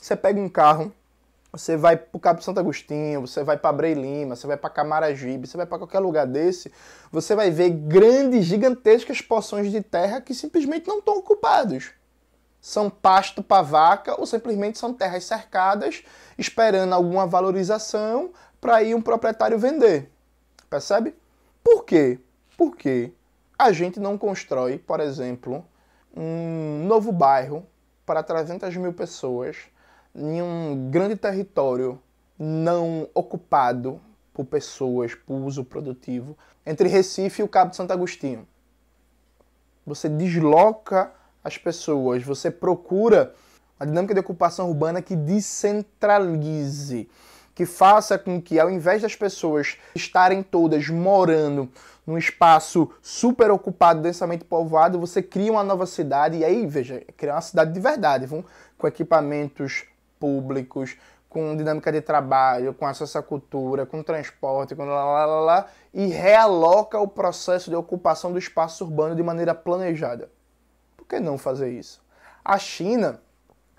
você 0.00 0.14
pega 0.14 0.40
um 0.40 0.48
carro, 0.48 0.92
você 1.50 1.76
vai 1.76 1.96
para 1.96 2.16
o 2.16 2.20
Cabo 2.20 2.40
Santo 2.42 2.60
Agostinho, 2.60 3.22
você 3.22 3.42
vai 3.42 3.56
para 3.56 3.70
Abrei 3.70 3.94
Lima, 3.94 4.36
você 4.36 4.46
vai 4.46 4.56
para 4.56 4.70
Camaragibe, 4.70 5.48
você 5.48 5.56
vai 5.56 5.66
para 5.66 5.78
qualquer 5.78 5.98
lugar 5.98 6.28
desse, 6.28 6.72
você 7.10 7.34
vai 7.34 7.50
ver 7.50 7.70
grandes, 7.70 8.44
gigantescas 8.44 9.20
porções 9.20 9.72
de 9.72 9.80
terra 9.80 10.20
que 10.20 10.32
simplesmente 10.32 10.86
não 10.86 11.00
estão 11.00 11.18
ocupados. 11.18 11.90
São 12.60 12.88
pasto 12.88 13.42
para 13.42 13.62
vaca 13.62 14.14
ou 14.16 14.26
simplesmente 14.26 14.78
são 14.78 14.94
terras 14.94 15.24
cercadas, 15.24 16.04
esperando 16.38 16.92
alguma 16.92 17.26
valorização 17.26 18.30
para 18.60 18.80
ir 18.84 18.94
um 18.94 19.02
proprietário 19.02 19.58
vender. 19.58 20.12
Percebe? 20.68 21.14
Por 21.62 21.84
quê? 21.84 22.18
Porque 22.56 23.12
a 23.58 23.72
gente 23.72 23.98
não 23.98 24.18
constrói, 24.18 24.78
por 24.78 25.00
exemplo, 25.00 25.64
um 26.14 26.84
novo 26.86 27.12
bairro 27.12 27.66
para 28.04 28.22
300 28.22 28.76
mil 28.76 28.92
pessoas 28.92 29.56
em 30.14 30.40
um 30.40 30.90
grande 30.90 31.16
território 31.16 32.00
não 32.38 33.08
ocupado 33.14 34.00
por 34.32 34.44
pessoas, 34.44 35.14
por 35.14 35.34
uso 35.36 35.64
produtivo, 35.64 36.36
entre 36.64 36.88
Recife 36.88 37.40
e 37.40 37.44
o 37.44 37.48
Cabo 37.48 37.70
de 37.70 37.76
Santo 37.76 37.92
Agostinho. 37.92 38.46
Você 39.86 40.08
desloca 40.08 41.12
as 41.42 41.56
pessoas, 41.56 42.22
você 42.22 42.50
procura 42.50 43.34
uma 43.78 43.86
dinâmica 43.86 44.14
de 44.14 44.20
ocupação 44.20 44.68
urbana 44.68 45.00
que 45.00 45.14
descentralize 45.14 47.08
que 47.56 47.64
faça 47.64 48.18
com 48.18 48.40
que, 48.40 48.60
ao 48.60 48.70
invés 48.70 49.00
das 49.00 49.16
pessoas 49.16 49.78
estarem 49.94 50.42
todas 50.42 50.90
morando 50.90 51.70
num 52.06 52.18
espaço 52.18 52.92
super 53.00 53.50
ocupado, 53.50 54.02
densamente 54.02 54.44
povoado, 54.44 55.00
você 55.00 55.22
cria 55.22 55.50
uma 55.50 55.64
nova 55.64 55.86
cidade 55.86 56.36
e 56.36 56.44
aí, 56.44 56.66
veja, 56.66 57.02
criar 57.16 57.36
uma 57.36 57.40
cidade 57.40 57.72
de 57.72 57.80
verdade, 57.80 58.26
viu? 58.26 58.44
com 58.76 58.86
equipamentos 58.86 59.86
públicos, 60.20 60.98
com 61.30 61.56
dinâmica 61.56 61.90
de 61.90 62.02
trabalho, 62.02 62.74
com 62.74 62.86
acesso 62.86 63.16
à 63.16 63.22
cultura, 63.22 63.86
com 63.86 64.02
transporte, 64.02 64.76
com 64.76 64.84
lá, 64.84 65.04
lá, 65.06 65.24
lá, 65.24 65.40
lá, 65.40 65.66
e 65.94 66.08
realoca 66.08 67.00
o 67.00 67.08
processo 67.08 67.70
de 67.70 67.76
ocupação 67.76 68.32
do 68.32 68.38
espaço 68.38 68.84
urbano 68.84 69.16
de 69.16 69.22
maneira 69.22 69.54
planejada. 69.54 70.28
Por 70.94 71.06
que 71.06 71.18
não 71.18 71.38
fazer 71.38 71.70
isso? 71.70 72.04
A 72.44 72.58
China 72.58 73.18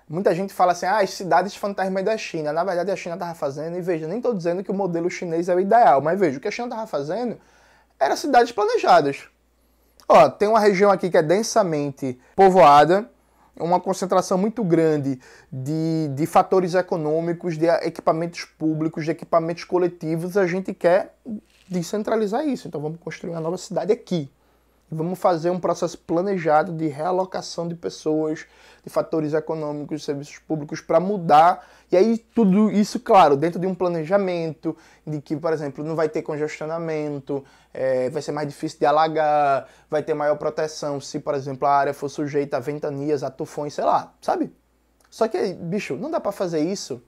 Muita 0.08 0.34
gente 0.34 0.54
fala 0.54 0.72
assim, 0.72 0.86
ah, 0.86 1.00
as 1.00 1.10
cidades 1.10 1.54
fantasmas 1.54 2.02
da 2.04 2.16
China. 2.16 2.52
Na 2.52 2.64
verdade, 2.64 2.90
a 2.90 2.96
China 2.96 3.14
estava 3.14 3.34
fazendo, 3.34 3.76
e 3.76 3.82
veja, 3.82 4.08
nem 4.08 4.16
estou 4.16 4.32
dizendo 4.32 4.64
que 4.64 4.70
o 4.70 4.74
modelo 4.74 5.10
chinês 5.10 5.48
é 5.48 5.54
o 5.54 5.60
ideal, 5.60 6.00
mas 6.00 6.18
veja, 6.18 6.38
o 6.38 6.40
que 6.40 6.48
a 6.48 6.50
China 6.50 6.68
estava 6.68 6.86
fazendo 6.86 7.38
era 8.00 8.16
cidades 8.16 8.52
planejadas. 8.52 9.28
Ó, 10.08 10.30
tem 10.30 10.48
uma 10.48 10.60
região 10.60 10.90
aqui 10.90 11.10
que 11.10 11.18
é 11.18 11.22
densamente 11.22 12.18
povoada, 12.34 13.10
uma 13.60 13.80
concentração 13.80 14.38
muito 14.38 14.64
grande 14.64 15.20
de, 15.52 16.08
de 16.14 16.26
fatores 16.26 16.74
econômicos, 16.74 17.58
de 17.58 17.66
equipamentos 17.66 18.44
públicos, 18.44 19.04
de 19.04 19.10
equipamentos 19.10 19.64
coletivos. 19.64 20.36
A 20.36 20.46
gente 20.46 20.72
quer 20.72 21.14
descentralizar 21.68 22.46
isso. 22.46 22.68
Então 22.68 22.80
vamos 22.80 22.98
construir 23.00 23.30
uma 23.30 23.40
nova 23.40 23.58
cidade 23.58 23.92
aqui. 23.92 24.30
Vamos 24.90 25.18
fazer 25.18 25.50
um 25.50 25.60
processo 25.60 25.98
planejado 25.98 26.72
de 26.72 26.86
realocação 26.88 27.68
de 27.68 27.74
pessoas, 27.74 28.46
de 28.82 28.88
fatores 28.88 29.34
econômicos, 29.34 30.00
de 30.00 30.06
serviços 30.06 30.38
públicos 30.38 30.80
para 30.80 30.98
mudar. 30.98 31.66
E 31.92 31.96
aí 31.96 32.16
tudo 32.16 32.70
isso, 32.70 32.98
claro, 32.98 33.36
dentro 33.36 33.60
de 33.60 33.66
um 33.66 33.74
planejamento, 33.74 34.74
de 35.06 35.20
que, 35.20 35.36
por 35.36 35.52
exemplo, 35.52 35.84
não 35.84 35.94
vai 35.94 36.08
ter 36.08 36.22
congestionamento, 36.22 37.44
é, 37.74 38.08
vai 38.08 38.22
ser 38.22 38.32
mais 38.32 38.48
difícil 38.48 38.78
de 38.78 38.86
alagar, 38.86 39.68
vai 39.90 40.02
ter 40.02 40.14
maior 40.14 40.36
proteção 40.36 40.98
se, 41.00 41.20
por 41.20 41.34
exemplo, 41.34 41.68
a 41.68 41.72
área 41.72 41.92
for 41.92 42.08
sujeita 42.08 42.56
a 42.56 42.60
ventanias, 42.60 43.22
a 43.22 43.30
tufões, 43.30 43.74
sei 43.74 43.84
lá, 43.84 44.14
sabe? 44.22 44.50
Só 45.10 45.28
que, 45.28 45.52
bicho, 45.52 45.96
não 45.96 46.10
dá 46.10 46.18
para 46.18 46.32
fazer 46.32 46.60
isso 46.60 47.02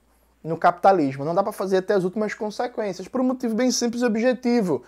no 0.44 0.56
capitalismo, 0.56 1.24
não 1.24 1.34
dá 1.34 1.42
para 1.42 1.52
fazer 1.52 1.78
até 1.78 1.94
as 1.94 2.04
últimas 2.04 2.34
consequências, 2.34 3.08
por 3.08 3.20
um 3.20 3.24
motivo 3.24 3.54
bem 3.54 3.70
simples 3.70 4.02
e 4.02 4.06
objetivo. 4.06 4.82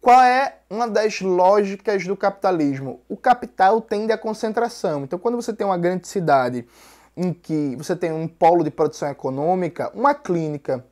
Qual 0.00 0.22
é 0.22 0.60
uma 0.70 0.88
das 0.88 1.20
lógicas 1.20 2.06
do 2.06 2.16
capitalismo? 2.16 3.00
O 3.08 3.16
capital 3.16 3.80
tende 3.80 4.12
à 4.12 4.18
concentração. 4.18 5.02
Então, 5.02 5.18
quando 5.18 5.34
você 5.34 5.52
tem 5.52 5.66
uma 5.66 5.76
grande 5.76 6.06
cidade 6.06 6.64
em 7.16 7.32
que 7.32 7.74
você 7.76 7.96
tem 7.96 8.12
um 8.12 8.28
polo 8.28 8.62
de 8.62 8.70
produção 8.70 9.08
econômica, 9.10 9.90
uma 9.92 10.14
clínica 10.14 10.84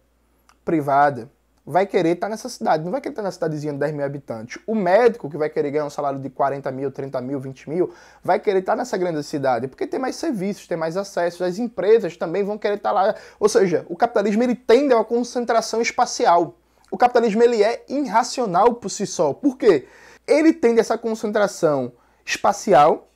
privada 0.64 1.30
vai 1.64 1.86
querer 1.86 2.10
estar 2.10 2.28
nessa 2.28 2.48
cidade, 2.48 2.84
não 2.84 2.90
vai 2.90 3.00
querer 3.00 3.12
estar 3.12 3.22
na 3.22 3.30
cidadezinha 3.30 3.72
de 3.72 3.78
10 3.78 3.92
mil 3.92 4.04
habitantes. 4.04 4.60
O 4.66 4.74
médico, 4.74 5.30
que 5.30 5.36
vai 5.36 5.48
querer 5.48 5.70
ganhar 5.70 5.84
um 5.84 5.90
salário 5.90 6.18
de 6.18 6.28
40 6.28 6.70
mil, 6.72 6.90
30 6.90 7.20
mil, 7.20 7.38
20 7.40 7.70
mil, 7.70 7.92
vai 8.22 8.40
querer 8.40 8.60
estar 8.60 8.76
nessa 8.76 8.96
grande 8.96 9.22
cidade, 9.22 9.68
porque 9.68 9.86
tem 9.86 9.98
mais 9.98 10.16
serviços, 10.16 10.66
tem 10.66 10.76
mais 10.76 10.96
acessos, 10.96 11.42
as 11.42 11.58
empresas 11.58 12.16
também 12.16 12.42
vão 12.42 12.58
querer 12.58 12.76
estar 12.76 12.90
lá. 12.92 13.14
Ou 13.38 13.48
seja, 13.48 13.86
o 13.88 13.96
capitalismo 13.96 14.42
ele 14.42 14.54
tende 14.54 14.92
a 14.92 14.96
uma 14.96 15.04
concentração 15.04 15.80
espacial 15.80 16.56
o 16.90 16.96
capitalismo 16.96 17.42
ele 17.42 17.62
é 17.62 17.84
irracional 17.88 18.74
por 18.74 18.88
si 18.88 19.06
só. 19.06 19.32
Por 19.32 19.56
quê? 19.56 19.86
Ele 20.26 20.52
tem 20.52 20.78
essa 20.78 20.96
concentração 20.96 21.92
espacial 22.24 23.08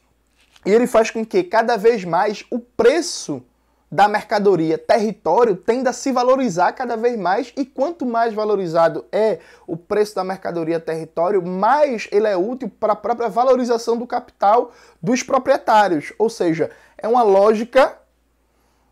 e 0.64 0.70
ele 0.70 0.86
faz 0.86 1.10
com 1.10 1.24
que 1.24 1.42
cada 1.42 1.76
vez 1.76 2.04
mais 2.04 2.44
o 2.50 2.58
preço 2.58 3.42
da 3.90 4.06
mercadoria 4.06 4.78
território 4.78 5.56
tenda 5.56 5.90
a 5.90 5.92
se 5.92 6.12
valorizar 6.12 6.72
cada 6.72 6.96
vez 6.96 7.18
mais 7.18 7.52
e 7.56 7.64
quanto 7.64 8.06
mais 8.06 8.32
valorizado 8.32 9.04
é 9.10 9.40
o 9.66 9.76
preço 9.76 10.14
da 10.14 10.22
mercadoria 10.22 10.78
território, 10.78 11.44
mais 11.44 12.06
ele 12.12 12.28
é 12.28 12.36
útil 12.36 12.70
para 12.78 12.92
a 12.92 12.96
própria 12.96 13.28
valorização 13.28 13.96
do 13.96 14.06
capital 14.06 14.70
dos 15.02 15.24
proprietários. 15.24 16.12
Ou 16.18 16.30
seja, 16.30 16.70
é 16.96 17.08
uma 17.08 17.22
lógica 17.22 17.98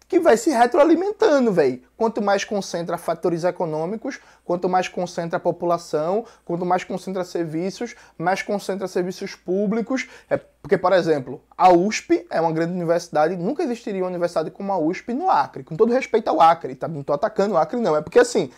que 0.09 0.19
vai 0.19 0.39
se 0.39 0.51
retroalimentando, 0.51 1.53
velho. 1.53 1.83
Quanto 1.97 2.23
mais 2.23 2.43
concentra 2.43 2.97
fatores 2.97 3.45
econômicos, 3.45 4.19
quanto 4.43 4.69
mais 4.69 4.89
concentra 4.89 5.37
a 5.37 5.41
população, 5.41 6.25
quanto 6.47 6.65
mais 6.65 6.83
concentra 6.83 7.23
serviços, 7.25 7.95
mais 8.17 8.41
concentra 8.41 8.89
serviços 8.89 9.35
públicos. 9.35 10.09
É 10.31 10.39
porque, 10.63 10.79
por 10.79 10.95
exemplo, 10.95 11.43
a 11.57 11.71
USP 11.71 12.27
é 12.31 12.41
uma 12.41 12.53
grande 12.53 12.73
universidade, 12.73 13.37
nunca 13.37 13.63
existiria 13.63 14.03
uma 14.03 14.09
universidade 14.09 14.51
como 14.51 14.73
a 14.73 14.79
USP 14.79 15.13
no 15.13 15.29
Acre. 15.29 15.63
Com 15.63 15.77
todo 15.77 15.93
respeito 15.93 16.29
ao 16.29 16.41
Acre, 16.41 16.75
tá? 16.75 16.89
Não 16.89 17.03
tô 17.03 17.13
atacando 17.13 17.55
o 17.55 17.59
Acre, 17.59 17.79
não. 17.79 17.95
É 17.95 18.01
porque, 18.01 18.19
assim, 18.19 18.51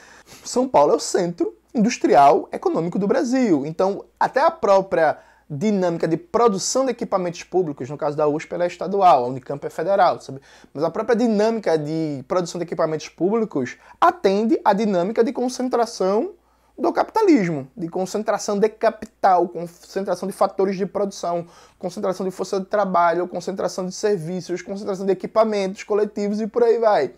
São 0.44 0.68
Paulo 0.68 0.92
é 0.92 0.96
o 0.96 1.00
centro 1.00 1.56
industrial 1.74 2.48
econômico 2.52 2.98
do 2.98 3.08
Brasil. 3.08 3.66
Então, 3.66 4.04
até 4.18 4.40
a 4.40 4.50
própria 4.50 5.18
dinâmica 5.50 6.06
de 6.06 6.16
produção 6.16 6.84
de 6.84 6.92
equipamentos 6.92 7.42
públicos, 7.42 7.90
no 7.90 7.98
caso 7.98 8.16
da 8.16 8.28
USP 8.28 8.54
ela 8.54 8.64
é 8.64 8.66
estadual, 8.68 9.24
a 9.24 9.26
Unicamp 9.26 9.66
é 9.66 9.70
federal, 9.70 10.20
sabe? 10.20 10.40
Mas 10.72 10.84
a 10.84 10.90
própria 10.90 11.16
dinâmica 11.16 11.76
de 11.76 12.24
produção 12.28 12.60
de 12.60 12.64
equipamentos 12.64 13.08
públicos 13.08 13.76
atende 14.00 14.60
à 14.64 14.72
dinâmica 14.72 15.24
de 15.24 15.32
concentração 15.32 16.34
do 16.78 16.92
capitalismo, 16.92 17.68
de 17.76 17.88
concentração 17.88 18.58
de 18.58 18.68
capital, 18.68 19.48
concentração 19.48 20.28
de 20.28 20.32
fatores 20.32 20.76
de 20.76 20.86
produção, 20.86 21.46
concentração 21.78 22.24
de 22.24 22.30
força 22.30 22.60
de 22.60 22.66
trabalho, 22.66 23.26
concentração 23.26 23.84
de 23.84 23.92
serviços, 23.92 24.62
concentração 24.62 25.04
de 25.04 25.12
equipamentos 25.12 25.82
coletivos 25.82 26.40
e 26.40 26.46
por 26.46 26.62
aí 26.62 26.78
vai. 26.78 27.12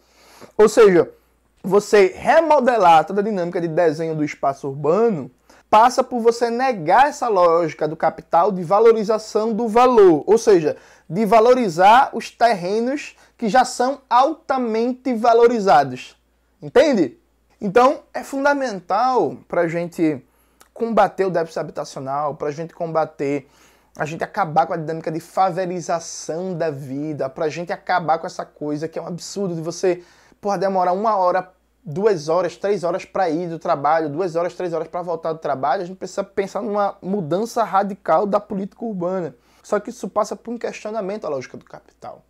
Ou 0.57 0.69
seja, 0.69 1.09
você 1.63 2.13
remodelar 2.17 3.05
toda 3.05 3.21
a 3.21 3.25
dinâmica 3.25 3.61
de 3.61 3.69
desenho 3.69 4.17
do 4.17 4.25
espaço 4.25 4.67
urbano, 4.67 5.31
passa 5.73 6.05
por 6.05 6.21
você 6.21 6.51
negar 6.51 7.07
essa 7.07 7.29
lógica 7.29 7.89
do 7.89 7.97
capital 7.97 8.53
de 8.53 8.63
valorização 8.63 9.55
do 9.55 9.67
valor, 9.67 10.23
ou 10.27 10.37
seja, 10.37 10.77
de 11.09 11.25
valorizar 11.25 12.11
os 12.13 12.31
terrenos 12.31 13.17
que 13.39 13.49
já 13.49 13.65
são 13.65 14.03
altamente 14.11 15.15
valorizados. 15.15 16.15
Entende? 16.61 17.19
Então, 17.59 18.01
é 18.13 18.23
fundamental 18.23 19.39
para 19.49 19.63
a 19.63 19.69
gente 19.69 20.23
combater 20.75 21.25
o 21.25 21.31
déficit 21.31 21.61
habitacional, 21.61 22.35
para 22.35 22.49
a 22.49 22.53
gente 22.53 22.75
combater, 22.75 23.49
a 23.97 24.05
gente 24.05 24.23
acabar 24.23 24.67
com 24.67 24.75
a 24.75 24.77
dinâmica 24.77 25.11
de 25.11 25.21
favelização 25.21 26.53
da 26.53 26.71
vida, 26.71 27.31
para 27.31 27.47
a 27.47 27.49
gente 27.49 27.73
acabar 27.73 28.19
com 28.19 28.27
essa 28.27 28.45
coisa 28.45 28.87
que 28.87 28.99
é 28.99 29.03
um 29.03 29.07
absurdo 29.07 29.55
de 29.55 29.63
você, 29.63 30.03
porra, 30.39 30.59
demorar 30.59 30.93
uma 30.93 31.17
hora 31.17 31.51
duas 31.83 32.29
horas, 32.29 32.57
três 32.57 32.85
horas 32.85 33.05
para 33.05 33.29
ir 33.29 33.49
do 33.49 33.59
trabalho, 33.59 34.09
duas 34.09 34.37
horas, 34.37 34.55
três 34.55 34.73
horas 34.73 34.89
para 34.89 35.03
voltar 35.03 35.33
do 35.33 35.39
trabalho, 35.39 35.83
a 35.83 35.85
gente 35.85 35.97
precisa 35.97 36.23
pensar 36.23 36.63
numa 36.63 36.97
mudança 37.03 37.65
radical 37.65 38.27
da 38.27 38.39
política 38.39 38.85
urbana. 38.85 39.35
Só 39.63 39.81
que 39.81 39.91
isso 39.91 40.09
passa 40.09 40.37
por 40.37 40.53
um 40.53 40.59
questionamento 40.59 41.25
à 41.25 41.29
lógica 41.29 41.57
do 41.57 41.65
capital. 41.65 42.25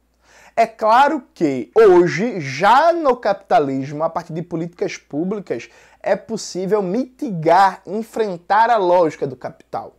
É 0.55 0.67
claro 0.67 1.23
que 1.33 1.71
hoje, 1.75 2.41
já 2.41 2.93
no 2.93 3.17
capitalismo, 3.17 4.03
a 4.05 4.11
partir 4.11 4.35
de 4.35 4.43
políticas 4.43 4.99
públicas, 4.99 5.71
é 6.03 6.15
possível 6.15 6.83
mitigar, 6.83 7.81
enfrentar 7.87 8.69
a 8.69 8.77
lógica 8.77 9.27
do 9.27 9.35
capital. 9.35 9.97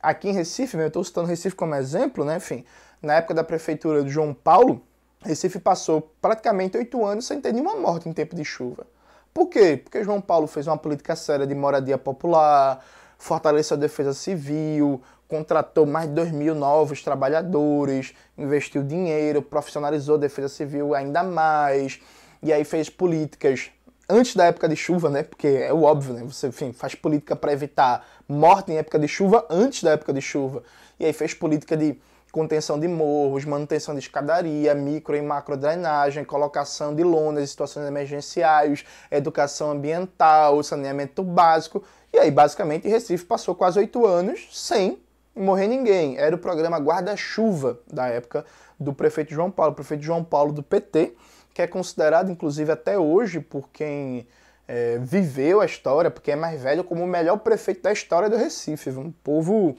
Aqui 0.00 0.28
em 0.28 0.32
Recife, 0.32 0.76
eu 0.76 0.86
estou 0.86 1.02
citando 1.02 1.26
Recife 1.26 1.56
como 1.56 1.74
exemplo, 1.74 2.24
né? 2.24 2.36
Enfim, 2.36 2.64
na 3.02 3.14
época 3.14 3.34
da 3.34 3.42
prefeitura 3.42 4.04
de 4.04 4.10
João 4.10 4.32
Paulo, 4.32 4.86
Recife 5.22 5.58
passou 5.58 6.12
praticamente 6.20 6.76
oito 6.76 7.04
anos 7.04 7.26
sem 7.26 7.40
ter 7.40 7.52
nenhuma 7.52 7.76
morte 7.76 8.08
em 8.08 8.12
tempo 8.12 8.34
de 8.34 8.44
chuva. 8.44 8.86
Por 9.32 9.48
quê? 9.48 9.76
Porque 9.82 10.02
João 10.02 10.20
Paulo 10.20 10.46
fez 10.46 10.66
uma 10.66 10.78
política 10.78 11.14
séria 11.14 11.46
de 11.46 11.54
moradia 11.54 11.98
popular, 11.98 12.84
fortaleceu 13.18 13.76
a 13.76 13.80
defesa 13.80 14.14
civil, 14.14 15.00
contratou 15.28 15.86
mais 15.86 16.08
de 16.08 16.14
2 16.14 16.32
mil 16.32 16.54
novos 16.54 17.02
trabalhadores, 17.02 18.14
investiu 18.36 18.82
dinheiro, 18.82 19.42
profissionalizou 19.42 20.16
a 20.16 20.18
defesa 20.18 20.48
civil 20.48 20.94
ainda 20.94 21.22
mais, 21.22 22.00
e 22.42 22.52
aí 22.52 22.64
fez 22.64 22.88
políticas 22.88 23.70
antes 24.08 24.34
da 24.34 24.46
época 24.46 24.68
de 24.68 24.74
chuva, 24.74 25.08
né? 25.08 25.22
Porque 25.22 25.46
é 25.46 25.72
o 25.72 25.82
óbvio, 25.82 26.14
né? 26.14 26.24
Você, 26.24 26.48
enfim, 26.48 26.72
faz 26.72 26.94
política 26.94 27.36
para 27.36 27.52
evitar 27.52 28.04
morte 28.26 28.72
em 28.72 28.76
época 28.76 28.98
de 28.98 29.06
chuva 29.06 29.46
antes 29.48 29.84
da 29.84 29.92
época 29.92 30.12
de 30.12 30.20
chuva. 30.20 30.62
E 30.98 31.04
aí 31.04 31.12
fez 31.12 31.32
política 31.32 31.76
de 31.76 32.00
contenção 32.30 32.78
de 32.78 32.86
morros, 32.86 33.44
manutenção 33.44 33.94
de 33.94 34.00
escadaria, 34.00 34.74
micro 34.74 35.16
e 35.16 35.22
macro 35.22 35.56
drenagem, 35.56 36.24
colocação 36.24 36.94
de 36.94 37.02
lonas 37.02 37.42
em 37.44 37.46
situações 37.46 37.86
emergenciais, 37.86 38.84
educação 39.10 39.70
ambiental, 39.70 40.62
saneamento 40.62 41.22
básico. 41.22 41.82
E 42.12 42.18
aí, 42.18 42.30
basicamente, 42.30 42.88
Recife 42.88 43.24
passou 43.24 43.54
quase 43.54 43.78
oito 43.78 44.06
anos 44.06 44.48
sem 44.52 45.00
morrer 45.34 45.66
ninguém. 45.66 46.18
Era 46.18 46.34
o 46.34 46.38
programa 46.38 46.78
Guarda-Chuva 46.78 47.80
da 47.90 48.06
época 48.06 48.44
do 48.78 48.92
prefeito 48.92 49.32
João 49.32 49.50
Paulo, 49.50 49.74
prefeito 49.74 50.02
João 50.02 50.24
Paulo 50.24 50.52
do 50.52 50.62
PT, 50.62 51.14
que 51.52 51.62
é 51.62 51.66
considerado, 51.66 52.30
inclusive, 52.30 52.70
até 52.70 52.98
hoje, 52.98 53.40
por 53.40 53.68
quem 53.70 54.26
é, 54.66 54.98
viveu 54.98 55.60
a 55.60 55.66
história, 55.66 56.10
porque 56.10 56.30
é 56.30 56.36
mais 56.36 56.62
velho, 56.62 56.84
como 56.84 57.02
o 57.02 57.06
melhor 57.06 57.38
prefeito 57.38 57.82
da 57.82 57.92
história 57.92 58.30
do 58.30 58.36
Recife. 58.36 58.90
Um 58.90 59.10
povo 59.10 59.76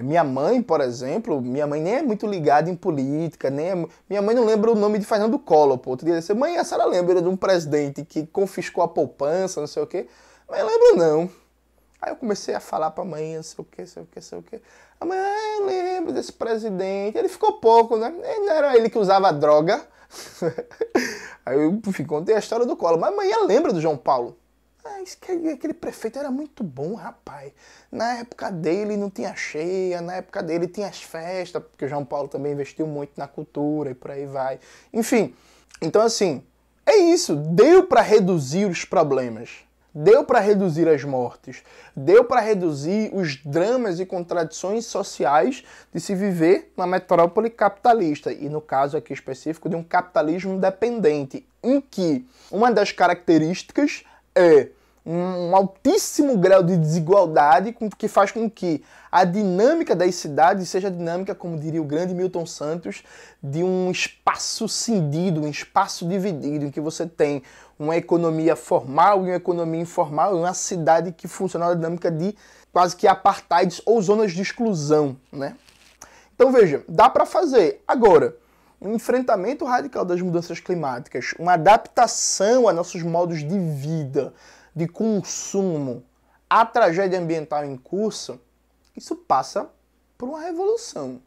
minha 0.00 0.24
mãe, 0.24 0.62
por 0.62 0.80
exemplo, 0.80 1.40
minha 1.42 1.66
mãe 1.66 1.80
nem 1.80 1.96
é 1.96 2.02
muito 2.02 2.26
ligada 2.26 2.70
em 2.70 2.74
política, 2.74 3.50
nem 3.50 3.70
é... 3.70 3.86
minha 4.08 4.22
mãe 4.22 4.34
não 4.34 4.46
lembra 4.46 4.70
o 4.70 4.74
nome 4.74 4.98
de 4.98 5.04
Fernando 5.04 5.38
Collor, 5.38 5.76
pô. 5.76 5.90
Outro 5.90 6.06
dia 6.06 6.16
disse, 6.18 6.32
mãe, 6.32 6.56
a 6.56 6.64
senhora 6.64 6.86
lembra 6.86 7.20
de 7.20 7.28
um 7.28 7.36
presidente 7.36 8.04
que 8.04 8.26
confiscou 8.26 8.82
a 8.82 8.88
poupança, 8.88 9.60
não 9.60 9.66
sei 9.66 9.82
o 9.82 9.86
quê? 9.86 10.06
Mãe, 10.48 10.62
lembro 10.62 10.96
não. 10.96 11.30
Aí 12.00 12.10
eu 12.10 12.16
comecei 12.16 12.54
a 12.54 12.60
falar 12.60 12.90
pra 12.90 13.04
mãe, 13.04 13.36
não 13.36 13.42
sei 13.42 13.62
o 13.62 13.64
quê, 13.64 13.86
sei 13.86 14.02
o 14.02 14.06
quê, 14.06 14.20
sei 14.20 14.38
o 14.38 14.42
quê. 14.42 14.60
A 14.98 15.04
mãe, 15.04 15.18
ah, 15.18 15.58
eu 15.58 15.66
lembro 15.66 16.12
desse 16.12 16.32
presidente. 16.32 17.18
Ele 17.18 17.28
ficou 17.28 17.60
pouco, 17.60 17.96
né? 17.96 18.08
Não 18.08 18.50
era 18.50 18.76
ele 18.76 18.88
que 18.88 18.98
usava 18.98 19.32
droga. 19.32 19.80
Aí 21.44 21.56
eu, 21.56 21.80
enfim, 21.86 22.04
contei 22.04 22.34
a 22.34 22.38
história 22.38 22.64
do 22.64 22.76
Collor. 22.76 22.98
Mas 22.98 23.12
a 23.12 23.16
mãe 23.16 23.46
lembra 23.46 23.72
do 23.72 23.80
João 23.80 23.96
Paulo. 23.96 24.36
Ah, 24.84 25.02
aquele 25.52 25.74
prefeito 25.74 26.18
era 26.18 26.30
muito 26.30 26.64
bom, 26.64 26.94
rapaz. 26.94 27.52
Na 27.90 28.18
época 28.18 28.50
dele 28.50 28.96
não 28.96 29.08
tinha 29.08 29.34
cheia, 29.36 30.00
na 30.00 30.16
época 30.16 30.42
dele 30.42 30.66
tinha 30.66 30.88
as 30.88 31.00
festas, 31.00 31.62
porque 31.62 31.84
o 31.84 31.88
João 31.88 32.04
Paulo 32.04 32.28
também 32.28 32.52
investiu 32.52 32.86
muito 32.86 33.12
na 33.16 33.28
cultura 33.28 33.90
e 33.90 33.94
por 33.94 34.10
aí 34.10 34.26
vai. 34.26 34.58
Enfim, 34.92 35.34
então 35.80 36.02
assim, 36.02 36.42
é 36.84 36.96
isso. 36.96 37.36
Deu 37.36 37.86
para 37.86 38.00
reduzir 38.00 38.66
os 38.66 38.84
problemas. 38.84 39.50
Deu 39.94 40.24
para 40.24 40.40
reduzir 40.40 40.88
as 40.88 41.04
mortes, 41.04 41.62
deu 41.94 42.24
para 42.24 42.40
reduzir 42.40 43.10
os 43.12 43.36
dramas 43.36 44.00
e 44.00 44.06
contradições 44.06 44.86
sociais 44.86 45.62
de 45.92 46.00
se 46.00 46.14
viver 46.14 46.72
na 46.78 46.86
metrópole 46.86 47.50
capitalista, 47.50 48.32
e 48.32 48.48
no 48.48 48.62
caso 48.62 48.96
aqui 48.96 49.12
específico 49.12 49.68
de 49.68 49.76
um 49.76 49.84
capitalismo 49.84 50.58
dependente, 50.58 51.46
em 51.62 51.78
que 51.78 52.26
uma 52.50 52.72
das 52.72 52.90
características 52.90 54.02
é 54.34 54.68
um 55.04 55.54
altíssimo 55.56 56.38
grau 56.38 56.62
de 56.62 56.76
desigualdade 56.76 57.76
que 57.98 58.06
faz 58.06 58.30
com 58.30 58.48
que 58.48 58.84
a 59.10 59.24
dinâmica 59.24 59.96
das 59.96 60.14
cidades 60.14 60.68
seja 60.68 60.90
dinâmica, 60.90 61.34
como 61.34 61.58
diria 61.58 61.82
o 61.82 61.84
grande 61.84 62.14
Milton 62.14 62.46
Santos, 62.46 63.02
de 63.42 63.64
um 63.64 63.90
espaço 63.90 64.68
cindido, 64.68 65.42
um 65.42 65.48
espaço 65.48 66.06
dividido, 66.08 66.66
em 66.66 66.70
que 66.70 66.80
você 66.80 67.06
tem 67.06 67.42
uma 67.78 67.96
economia 67.96 68.54
formal 68.54 69.24
e 69.24 69.30
uma 69.30 69.36
economia 69.36 69.80
informal, 69.80 70.36
uma 70.36 70.54
cidade 70.54 71.10
que 71.10 71.26
funciona 71.26 71.68
na 71.68 71.74
dinâmica 71.74 72.10
de 72.10 72.34
quase 72.72 72.94
que 72.94 73.08
apartheids 73.08 73.82
ou 73.84 74.00
zonas 74.00 74.32
de 74.32 74.40
exclusão, 74.40 75.16
né? 75.32 75.56
Então 76.34 76.52
veja, 76.52 76.84
dá 76.88 77.10
para 77.10 77.26
fazer. 77.26 77.82
Agora, 77.86 78.36
um 78.82 78.94
enfrentamento 78.94 79.64
radical 79.64 80.04
das 80.04 80.20
mudanças 80.20 80.58
climáticas, 80.58 81.34
uma 81.38 81.54
adaptação 81.54 82.68
a 82.68 82.72
nossos 82.72 83.02
modos 83.02 83.38
de 83.38 83.58
vida, 83.58 84.34
de 84.74 84.88
consumo, 84.88 86.02
à 86.50 86.66
tragédia 86.66 87.18
ambiental 87.18 87.64
em 87.64 87.76
curso, 87.76 88.40
isso 88.96 89.14
passa 89.14 89.70
por 90.18 90.28
uma 90.28 90.40
revolução. 90.40 91.20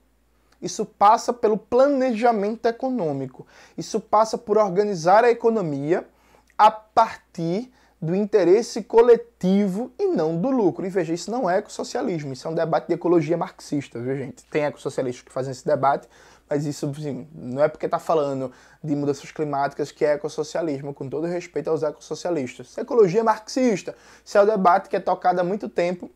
Isso 0.61 0.85
passa 0.85 1.31
pelo 1.31 1.57
planejamento 1.57 2.65
econômico. 2.65 3.47
Isso 3.77 3.99
passa 3.99 4.37
por 4.37 4.57
organizar 4.57 5.23
a 5.23 5.31
economia 5.31 6.07
a 6.57 6.71
partir 6.71 7.71
do 8.01 8.15
interesse 8.15 8.83
coletivo 8.83 9.91
e 9.97 10.07
não 10.07 10.37
do 10.37 10.49
lucro. 10.49 10.85
E 10.85 10.89
veja, 10.89 11.13
isso 11.13 11.31
não 11.31 11.49
é 11.49 11.57
ecossocialismo, 11.57 12.33
isso 12.33 12.47
é 12.47 12.51
um 12.51 12.55
debate 12.55 12.87
de 12.87 12.93
ecologia 12.93 13.37
marxista, 13.37 13.99
viu 13.99 14.15
gente? 14.15 14.43
Tem 14.45 14.63
ecossocialistas 14.63 15.23
que 15.23 15.31
fazem 15.31 15.51
esse 15.51 15.65
debate, 15.65 16.07
mas 16.49 16.65
isso 16.65 16.91
assim, 16.95 17.27
não 17.33 17.63
é 17.63 17.67
porque 17.67 17.85
está 17.85 17.99
falando 17.99 18.51
de 18.83 18.95
mudanças 18.95 19.31
climáticas 19.31 19.91
que 19.91 20.05
é 20.05 20.13
ecossocialismo, 20.13 20.93
com 20.93 21.09
todo 21.09 21.27
respeito 21.27 21.69
aos 21.69 21.83
ecossocialistas. 21.83 22.77
Ecologia 22.77 23.23
marxista, 23.23 23.95
isso 24.23 24.37
é 24.37 24.41
o 24.41 24.45
debate 24.45 24.89
que 24.89 24.95
é 24.95 24.99
tocado 24.99 25.41
há 25.41 25.43
muito 25.43 25.67
tempo 25.67 26.09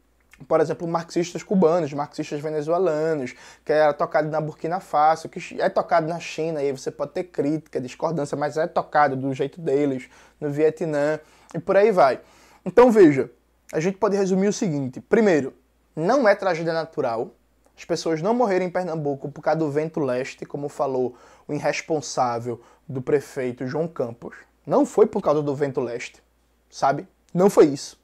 por 0.48 0.62
exemplo, 0.62 0.88
marxistas 0.88 1.44
cubanos, 1.44 1.92
marxistas 1.94 2.40
venezuelanos, 2.40 3.36
que 3.66 3.74
é 3.74 3.92
tocado 3.94 4.30
na 4.30 4.40
Burkina 4.40 4.80
Faso, 4.80 5.28
que 5.28 5.62
é 5.62 5.70
tocado 5.70 6.08
na 6.08 6.20
China, 6.20 6.62
e 6.62 6.68
aí 6.68 6.72
você 6.72 6.90
pode 6.92 7.12
ter 7.12 7.26
crítica, 7.26 7.82
discordância, 7.82 8.38
mas 8.38 8.58
é 8.58 8.68
tocado 8.68 9.16
do 9.16 9.34
jeito 9.34 9.60
deles, 9.60 10.10
no 10.40 10.50
Vietnã, 10.50 11.20
e 11.54 11.60
por 11.60 11.76
aí 11.76 11.92
vai. 11.92 12.22
Então 12.66 12.92
veja, 12.92 13.30
a 13.74 13.80
gente 13.80 13.98
pode 13.98 14.16
resumir 14.16 14.48
o 14.48 14.54
seguinte: 14.54 15.02
primeiro, 15.02 15.54
não 15.96 16.28
é 16.28 16.36
tragédia 16.36 16.74
natural, 16.74 17.32
as 17.80 17.86
pessoas 17.86 18.22
não 18.22 18.34
morreram 18.34 18.66
em 18.66 18.70
Pernambuco 18.70 19.32
por 19.32 19.42
causa 19.42 19.60
do 19.60 19.72
vento 19.72 20.02
leste, 20.02 20.46
como 20.46 20.68
falou 20.68 21.16
o 21.48 21.54
irresponsável 21.54 22.60
do 22.86 23.02
prefeito 23.02 23.66
João 23.66 23.88
Campos. 23.88 24.36
Não 24.68 24.86
foi 24.86 25.06
por 25.06 25.22
causa 25.22 25.42
do 25.42 25.56
vento 25.56 25.80
leste, 25.80 26.22
sabe? 26.70 27.08
Não 27.34 27.50
foi 27.50 27.68
isso. 27.68 27.98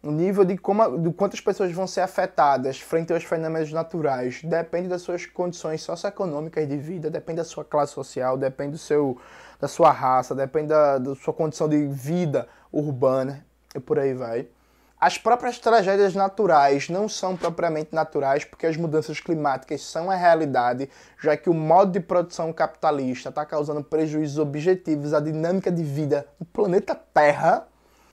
O 0.00 0.12
nível 0.12 0.44
de, 0.44 0.56
como, 0.56 0.96
de 0.96 1.12
quantas 1.12 1.40
pessoas 1.40 1.72
vão 1.72 1.88
ser 1.88 2.02
afetadas 2.02 2.78
frente 2.78 3.12
aos 3.12 3.24
fenômenos 3.24 3.72
naturais 3.72 4.42
depende 4.44 4.86
das 4.86 5.02
suas 5.02 5.26
condições 5.26 5.82
socioeconômicas 5.82 6.68
de 6.68 6.76
vida, 6.76 7.10
depende 7.10 7.38
da 7.38 7.44
sua 7.44 7.64
classe 7.64 7.94
social, 7.94 8.38
depende 8.38 8.72
do 8.72 8.78
seu, 8.78 9.18
da 9.58 9.66
sua 9.66 9.90
raça, 9.90 10.36
depende 10.36 10.68
da, 10.68 10.98
da 10.98 11.16
sua 11.16 11.34
condição 11.34 11.68
de 11.68 11.84
vida 11.88 12.46
urbana 12.70 13.44
e 13.74 13.80
por 13.80 13.98
aí 13.98 14.14
vai. 14.14 14.46
As 14.98 15.18
próprias 15.18 15.58
tragédias 15.58 16.14
naturais 16.14 16.88
não 16.88 17.06
são 17.06 17.36
propriamente 17.36 17.94
naturais 17.94 18.46
porque 18.46 18.66
as 18.66 18.78
mudanças 18.78 19.20
climáticas 19.20 19.82
são 19.82 20.10
a 20.10 20.14
realidade, 20.14 20.88
já 21.22 21.36
que 21.36 21.50
o 21.50 21.54
modo 21.54 21.92
de 21.92 22.00
produção 22.00 22.50
capitalista 22.50 23.28
está 23.28 23.44
causando 23.44 23.84
prejuízos 23.84 24.38
objetivos 24.38 25.12
à 25.12 25.20
dinâmica 25.20 25.70
de 25.70 25.82
vida 25.82 26.26
do 26.38 26.46
planeta 26.46 26.94
Terra 26.94 27.68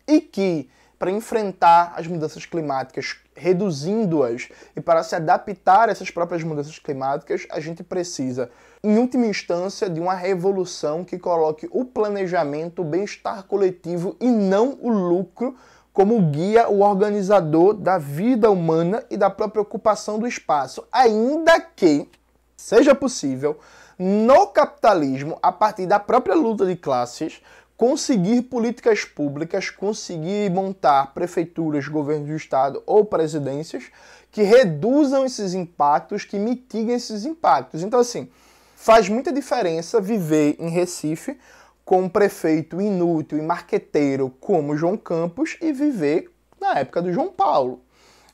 e 0.06 0.20
que, 0.20 0.70
para 1.00 1.10
enfrentar 1.10 1.94
as 1.96 2.06
mudanças 2.06 2.46
climáticas, 2.46 3.16
reduzindo-as, 3.34 4.50
e 4.76 4.82
para 4.82 5.04
se 5.04 5.16
adaptar 5.16 5.88
a 5.88 5.92
essas 5.94 6.12
próprias 6.12 6.44
mudanças 6.44 6.78
climáticas, 6.80 7.48
a 7.50 7.62
gente 7.62 7.82
precisa, 7.82 8.52
em 8.84 8.98
última 8.98 9.26
instância, 9.26 9.90
de 9.90 10.02
uma 10.02 10.14
revolução 10.14 11.06
que 11.06 11.18
coloque 11.18 11.66
o 11.72 11.86
planejamento, 11.86 12.82
o 12.82 12.86
bem-estar 12.86 13.44
coletivo 13.44 14.18
e 14.20 14.28
não 14.28 14.78
o 14.82 14.90
lucro 14.90 15.56
como 15.94 16.20
guia, 16.32 16.68
o 16.68 16.82
organizador 16.82 17.76
da 17.76 18.00
vida 18.00 18.50
humana 18.50 19.06
e 19.12 19.16
da 19.16 19.30
própria 19.30 19.62
ocupação 19.62 20.18
do 20.18 20.28
espaço, 20.28 20.84
ainda 20.92 21.62
que 21.62 22.10
seja 22.58 22.96
possível 22.96 23.60
no 23.98 24.48
capitalismo, 24.48 25.38
a 25.42 25.52
partir 25.52 25.86
da 25.86 26.00
própria 26.00 26.36
luta 26.36 26.66
de 26.66 26.76
classes, 26.76 27.42
conseguir 27.78 28.44
políticas 28.44 29.06
públicas, 29.06 29.70
conseguir 29.70 30.50
montar 30.50 31.14
prefeituras, 31.14 31.88
governos 31.88 32.28
do 32.28 32.36
estado 32.36 32.82
ou 32.88 33.06
presidências 33.06 33.86
que 34.32 34.42
reduzam 34.42 35.26
esses 35.26 35.54
impactos, 35.54 36.26
que 36.26 36.40
mitiguem 36.40 36.96
esses 36.96 37.24
impactos. 37.24 37.84
Então, 37.84 38.00
assim, 38.00 38.28
faz 38.76 39.08
muita 39.08 39.32
diferença 39.32 40.02
viver 40.02 40.56
em 40.60 40.70
Recife 40.70 41.38
com 41.86 42.02
um 42.02 42.10
prefeito 42.10 42.82
inútil 42.82 43.38
e 43.38 43.42
marqueteiro 43.42 44.30
como 44.40 44.78
João 44.78 44.98
Campos 44.98 45.58
e 45.62 45.72
viver 45.72 46.32
na 46.60 46.80
época 46.80 47.02
do 47.02 47.12
João 47.12 47.30
Paulo. 47.30 47.82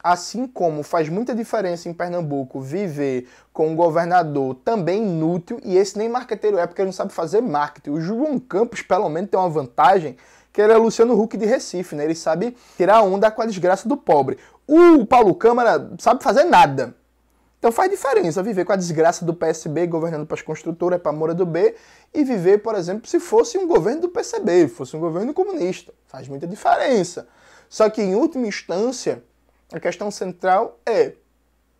Assim 0.02 0.48
como 0.48 0.82
faz 0.82 1.10
muita 1.10 1.36
diferença 1.36 1.90
em 1.90 1.94
Pernambuco 1.94 2.62
viver 2.62 3.28
com 3.52 3.68
um 3.68 3.76
governador 3.76 4.56
também 4.64 5.04
inútil, 5.04 5.60
e 5.64 5.76
esse 5.76 5.98
nem 5.98 6.08
marqueteiro 6.08 6.58
é 6.58 6.66
porque 6.66 6.82
ele 6.82 6.88
não 6.88 6.94
sabe 6.94 7.12
fazer 7.12 7.42
marketing. 7.42 7.90
O 7.90 8.00
João 8.00 8.40
Campos, 8.40 8.82
pelo 8.82 9.10
menos, 9.10 9.30
tem 9.30 9.38
uma 9.38 9.50
vantagem, 9.50 10.16
que 10.54 10.62
ele 10.62 10.72
é 10.72 10.78
Luciano 10.78 11.20
Huck 11.20 11.36
de 11.36 11.46
Recife, 11.46 11.96
né? 11.96 12.06
Ele 12.06 12.16
sabe 12.16 12.56
tirar 12.78 13.02
onda 13.02 13.30
com 13.30 13.42
a 13.42 13.46
desgraça 13.46 13.90
do 13.90 13.98
pobre. 13.98 14.38
O 14.66 15.06
Paulo 15.06 15.36
Câmara 15.36 15.92
sabe 16.00 16.24
fazer 16.24 16.46
nada. 16.46 16.96
Então 17.60 17.74
faz 17.74 17.92
diferença 17.92 18.42
viver 18.42 18.64
com 18.64 18.72
a 18.72 18.78
desgraça 18.78 19.26
do 19.26 19.34
PSB 19.34 19.86
governando 19.86 20.26
para 20.26 20.36
as 20.36 20.42
construtoras, 20.42 21.02
para 21.02 21.12
a 21.12 21.14
Moura 21.14 21.34
do 21.34 21.46
B, 21.46 21.76
e 22.14 22.24
viver, 22.24 22.60
por 22.60 22.74
exemplo, 22.74 23.08
se 23.08 23.20
fosse 23.20 23.58
um 23.58 23.68
governo 23.68 24.02
do 24.04 24.10
PCB, 24.10 24.70
fosse 24.70 24.96
um 24.96 25.00
governo 25.00 25.34
comunista. 25.34 25.94
Faz 26.08 26.30
muita 26.30 26.48
diferença. 26.48 27.28
Só 27.68 27.90
que, 27.90 28.02
em 28.02 28.16
última 28.16 28.48
instância, 28.48 29.22
a 29.74 29.80
questão 29.80 30.10
central 30.10 30.80
é 30.86 31.14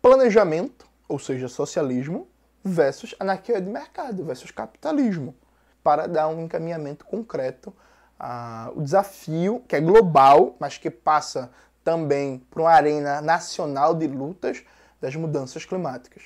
planejamento, 0.02 0.86
ou 1.08 1.18
seja, 1.18 1.48
socialismo, 1.48 2.28
versus 2.62 3.14
anarquia 3.18 3.58
de 3.58 3.70
mercado, 3.70 4.22
versus 4.22 4.50
capitalismo, 4.50 5.34
para 5.82 6.06
dar 6.06 6.28
um 6.28 6.42
encaminhamento 6.42 7.06
concreto 7.06 7.74
ao 8.18 8.82
desafio 8.82 9.64
que 9.66 9.74
é 9.74 9.80
global, 9.80 10.56
mas 10.60 10.76
que 10.76 10.90
passa 10.90 11.50
também 11.82 12.38
para 12.50 12.60
uma 12.60 12.70
arena 12.70 13.22
nacional 13.22 13.94
de 13.94 14.06
lutas 14.06 14.62
das 15.00 15.16
mudanças 15.16 15.64
climáticas. 15.64 16.24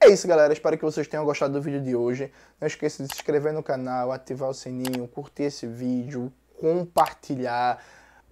É 0.00 0.08
isso, 0.08 0.28
galera. 0.28 0.52
Espero 0.52 0.76
que 0.76 0.84
vocês 0.84 1.08
tenham 1.08 1.24
gostado 1.24 1.54
do 1.54 1.62
vídeo 1.62 1.80
de 1.80 1.96
hoje. 1.96 2.30
Não 2.60 2.66
esqueça 2.66 3.02
de 3.02 3.08
se 3.08 3.14
inscrever 3.14 3.52
no 3.52 3.62
canal, 3.62 4.12
ativar 4.12 4.50
o 4.50 4.54
sininho, 4.54 5.08
curtir 5.08 5.44
esse 5.44 5.66
vídeo, 5.66 6.32
compartilhar 6.60 7.82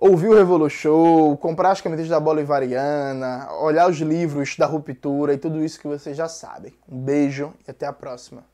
ouvir 0.02 0.26
o 0.26 0.34
Revolu 0.34 0.68
Show, 0.68 1.36
comprar 1.36 1.70
as 1.70 1.80
camisetas 1.80 2.10
da 2.10 2.18
Bolivariana, 2.18 3.52
olhar 3.60 3.88
os 3.88 3.98
livros 3.98 4.56
da 4.56 4.66
ruptura 4.66 5.32
e 5.32 5.38
tudo 5.38 5.62
isso 5.64 5.78
que 5.78 5.86
vocês 5.86 6.16
já 6.16 6.28
sabem. 6.28 6.74
Um 6.90 6.98
beijo 6.98 7.54
e 7.66 7.70
até 7.70 7.86
a 7.86 7.92
próxima. 7.92 8.51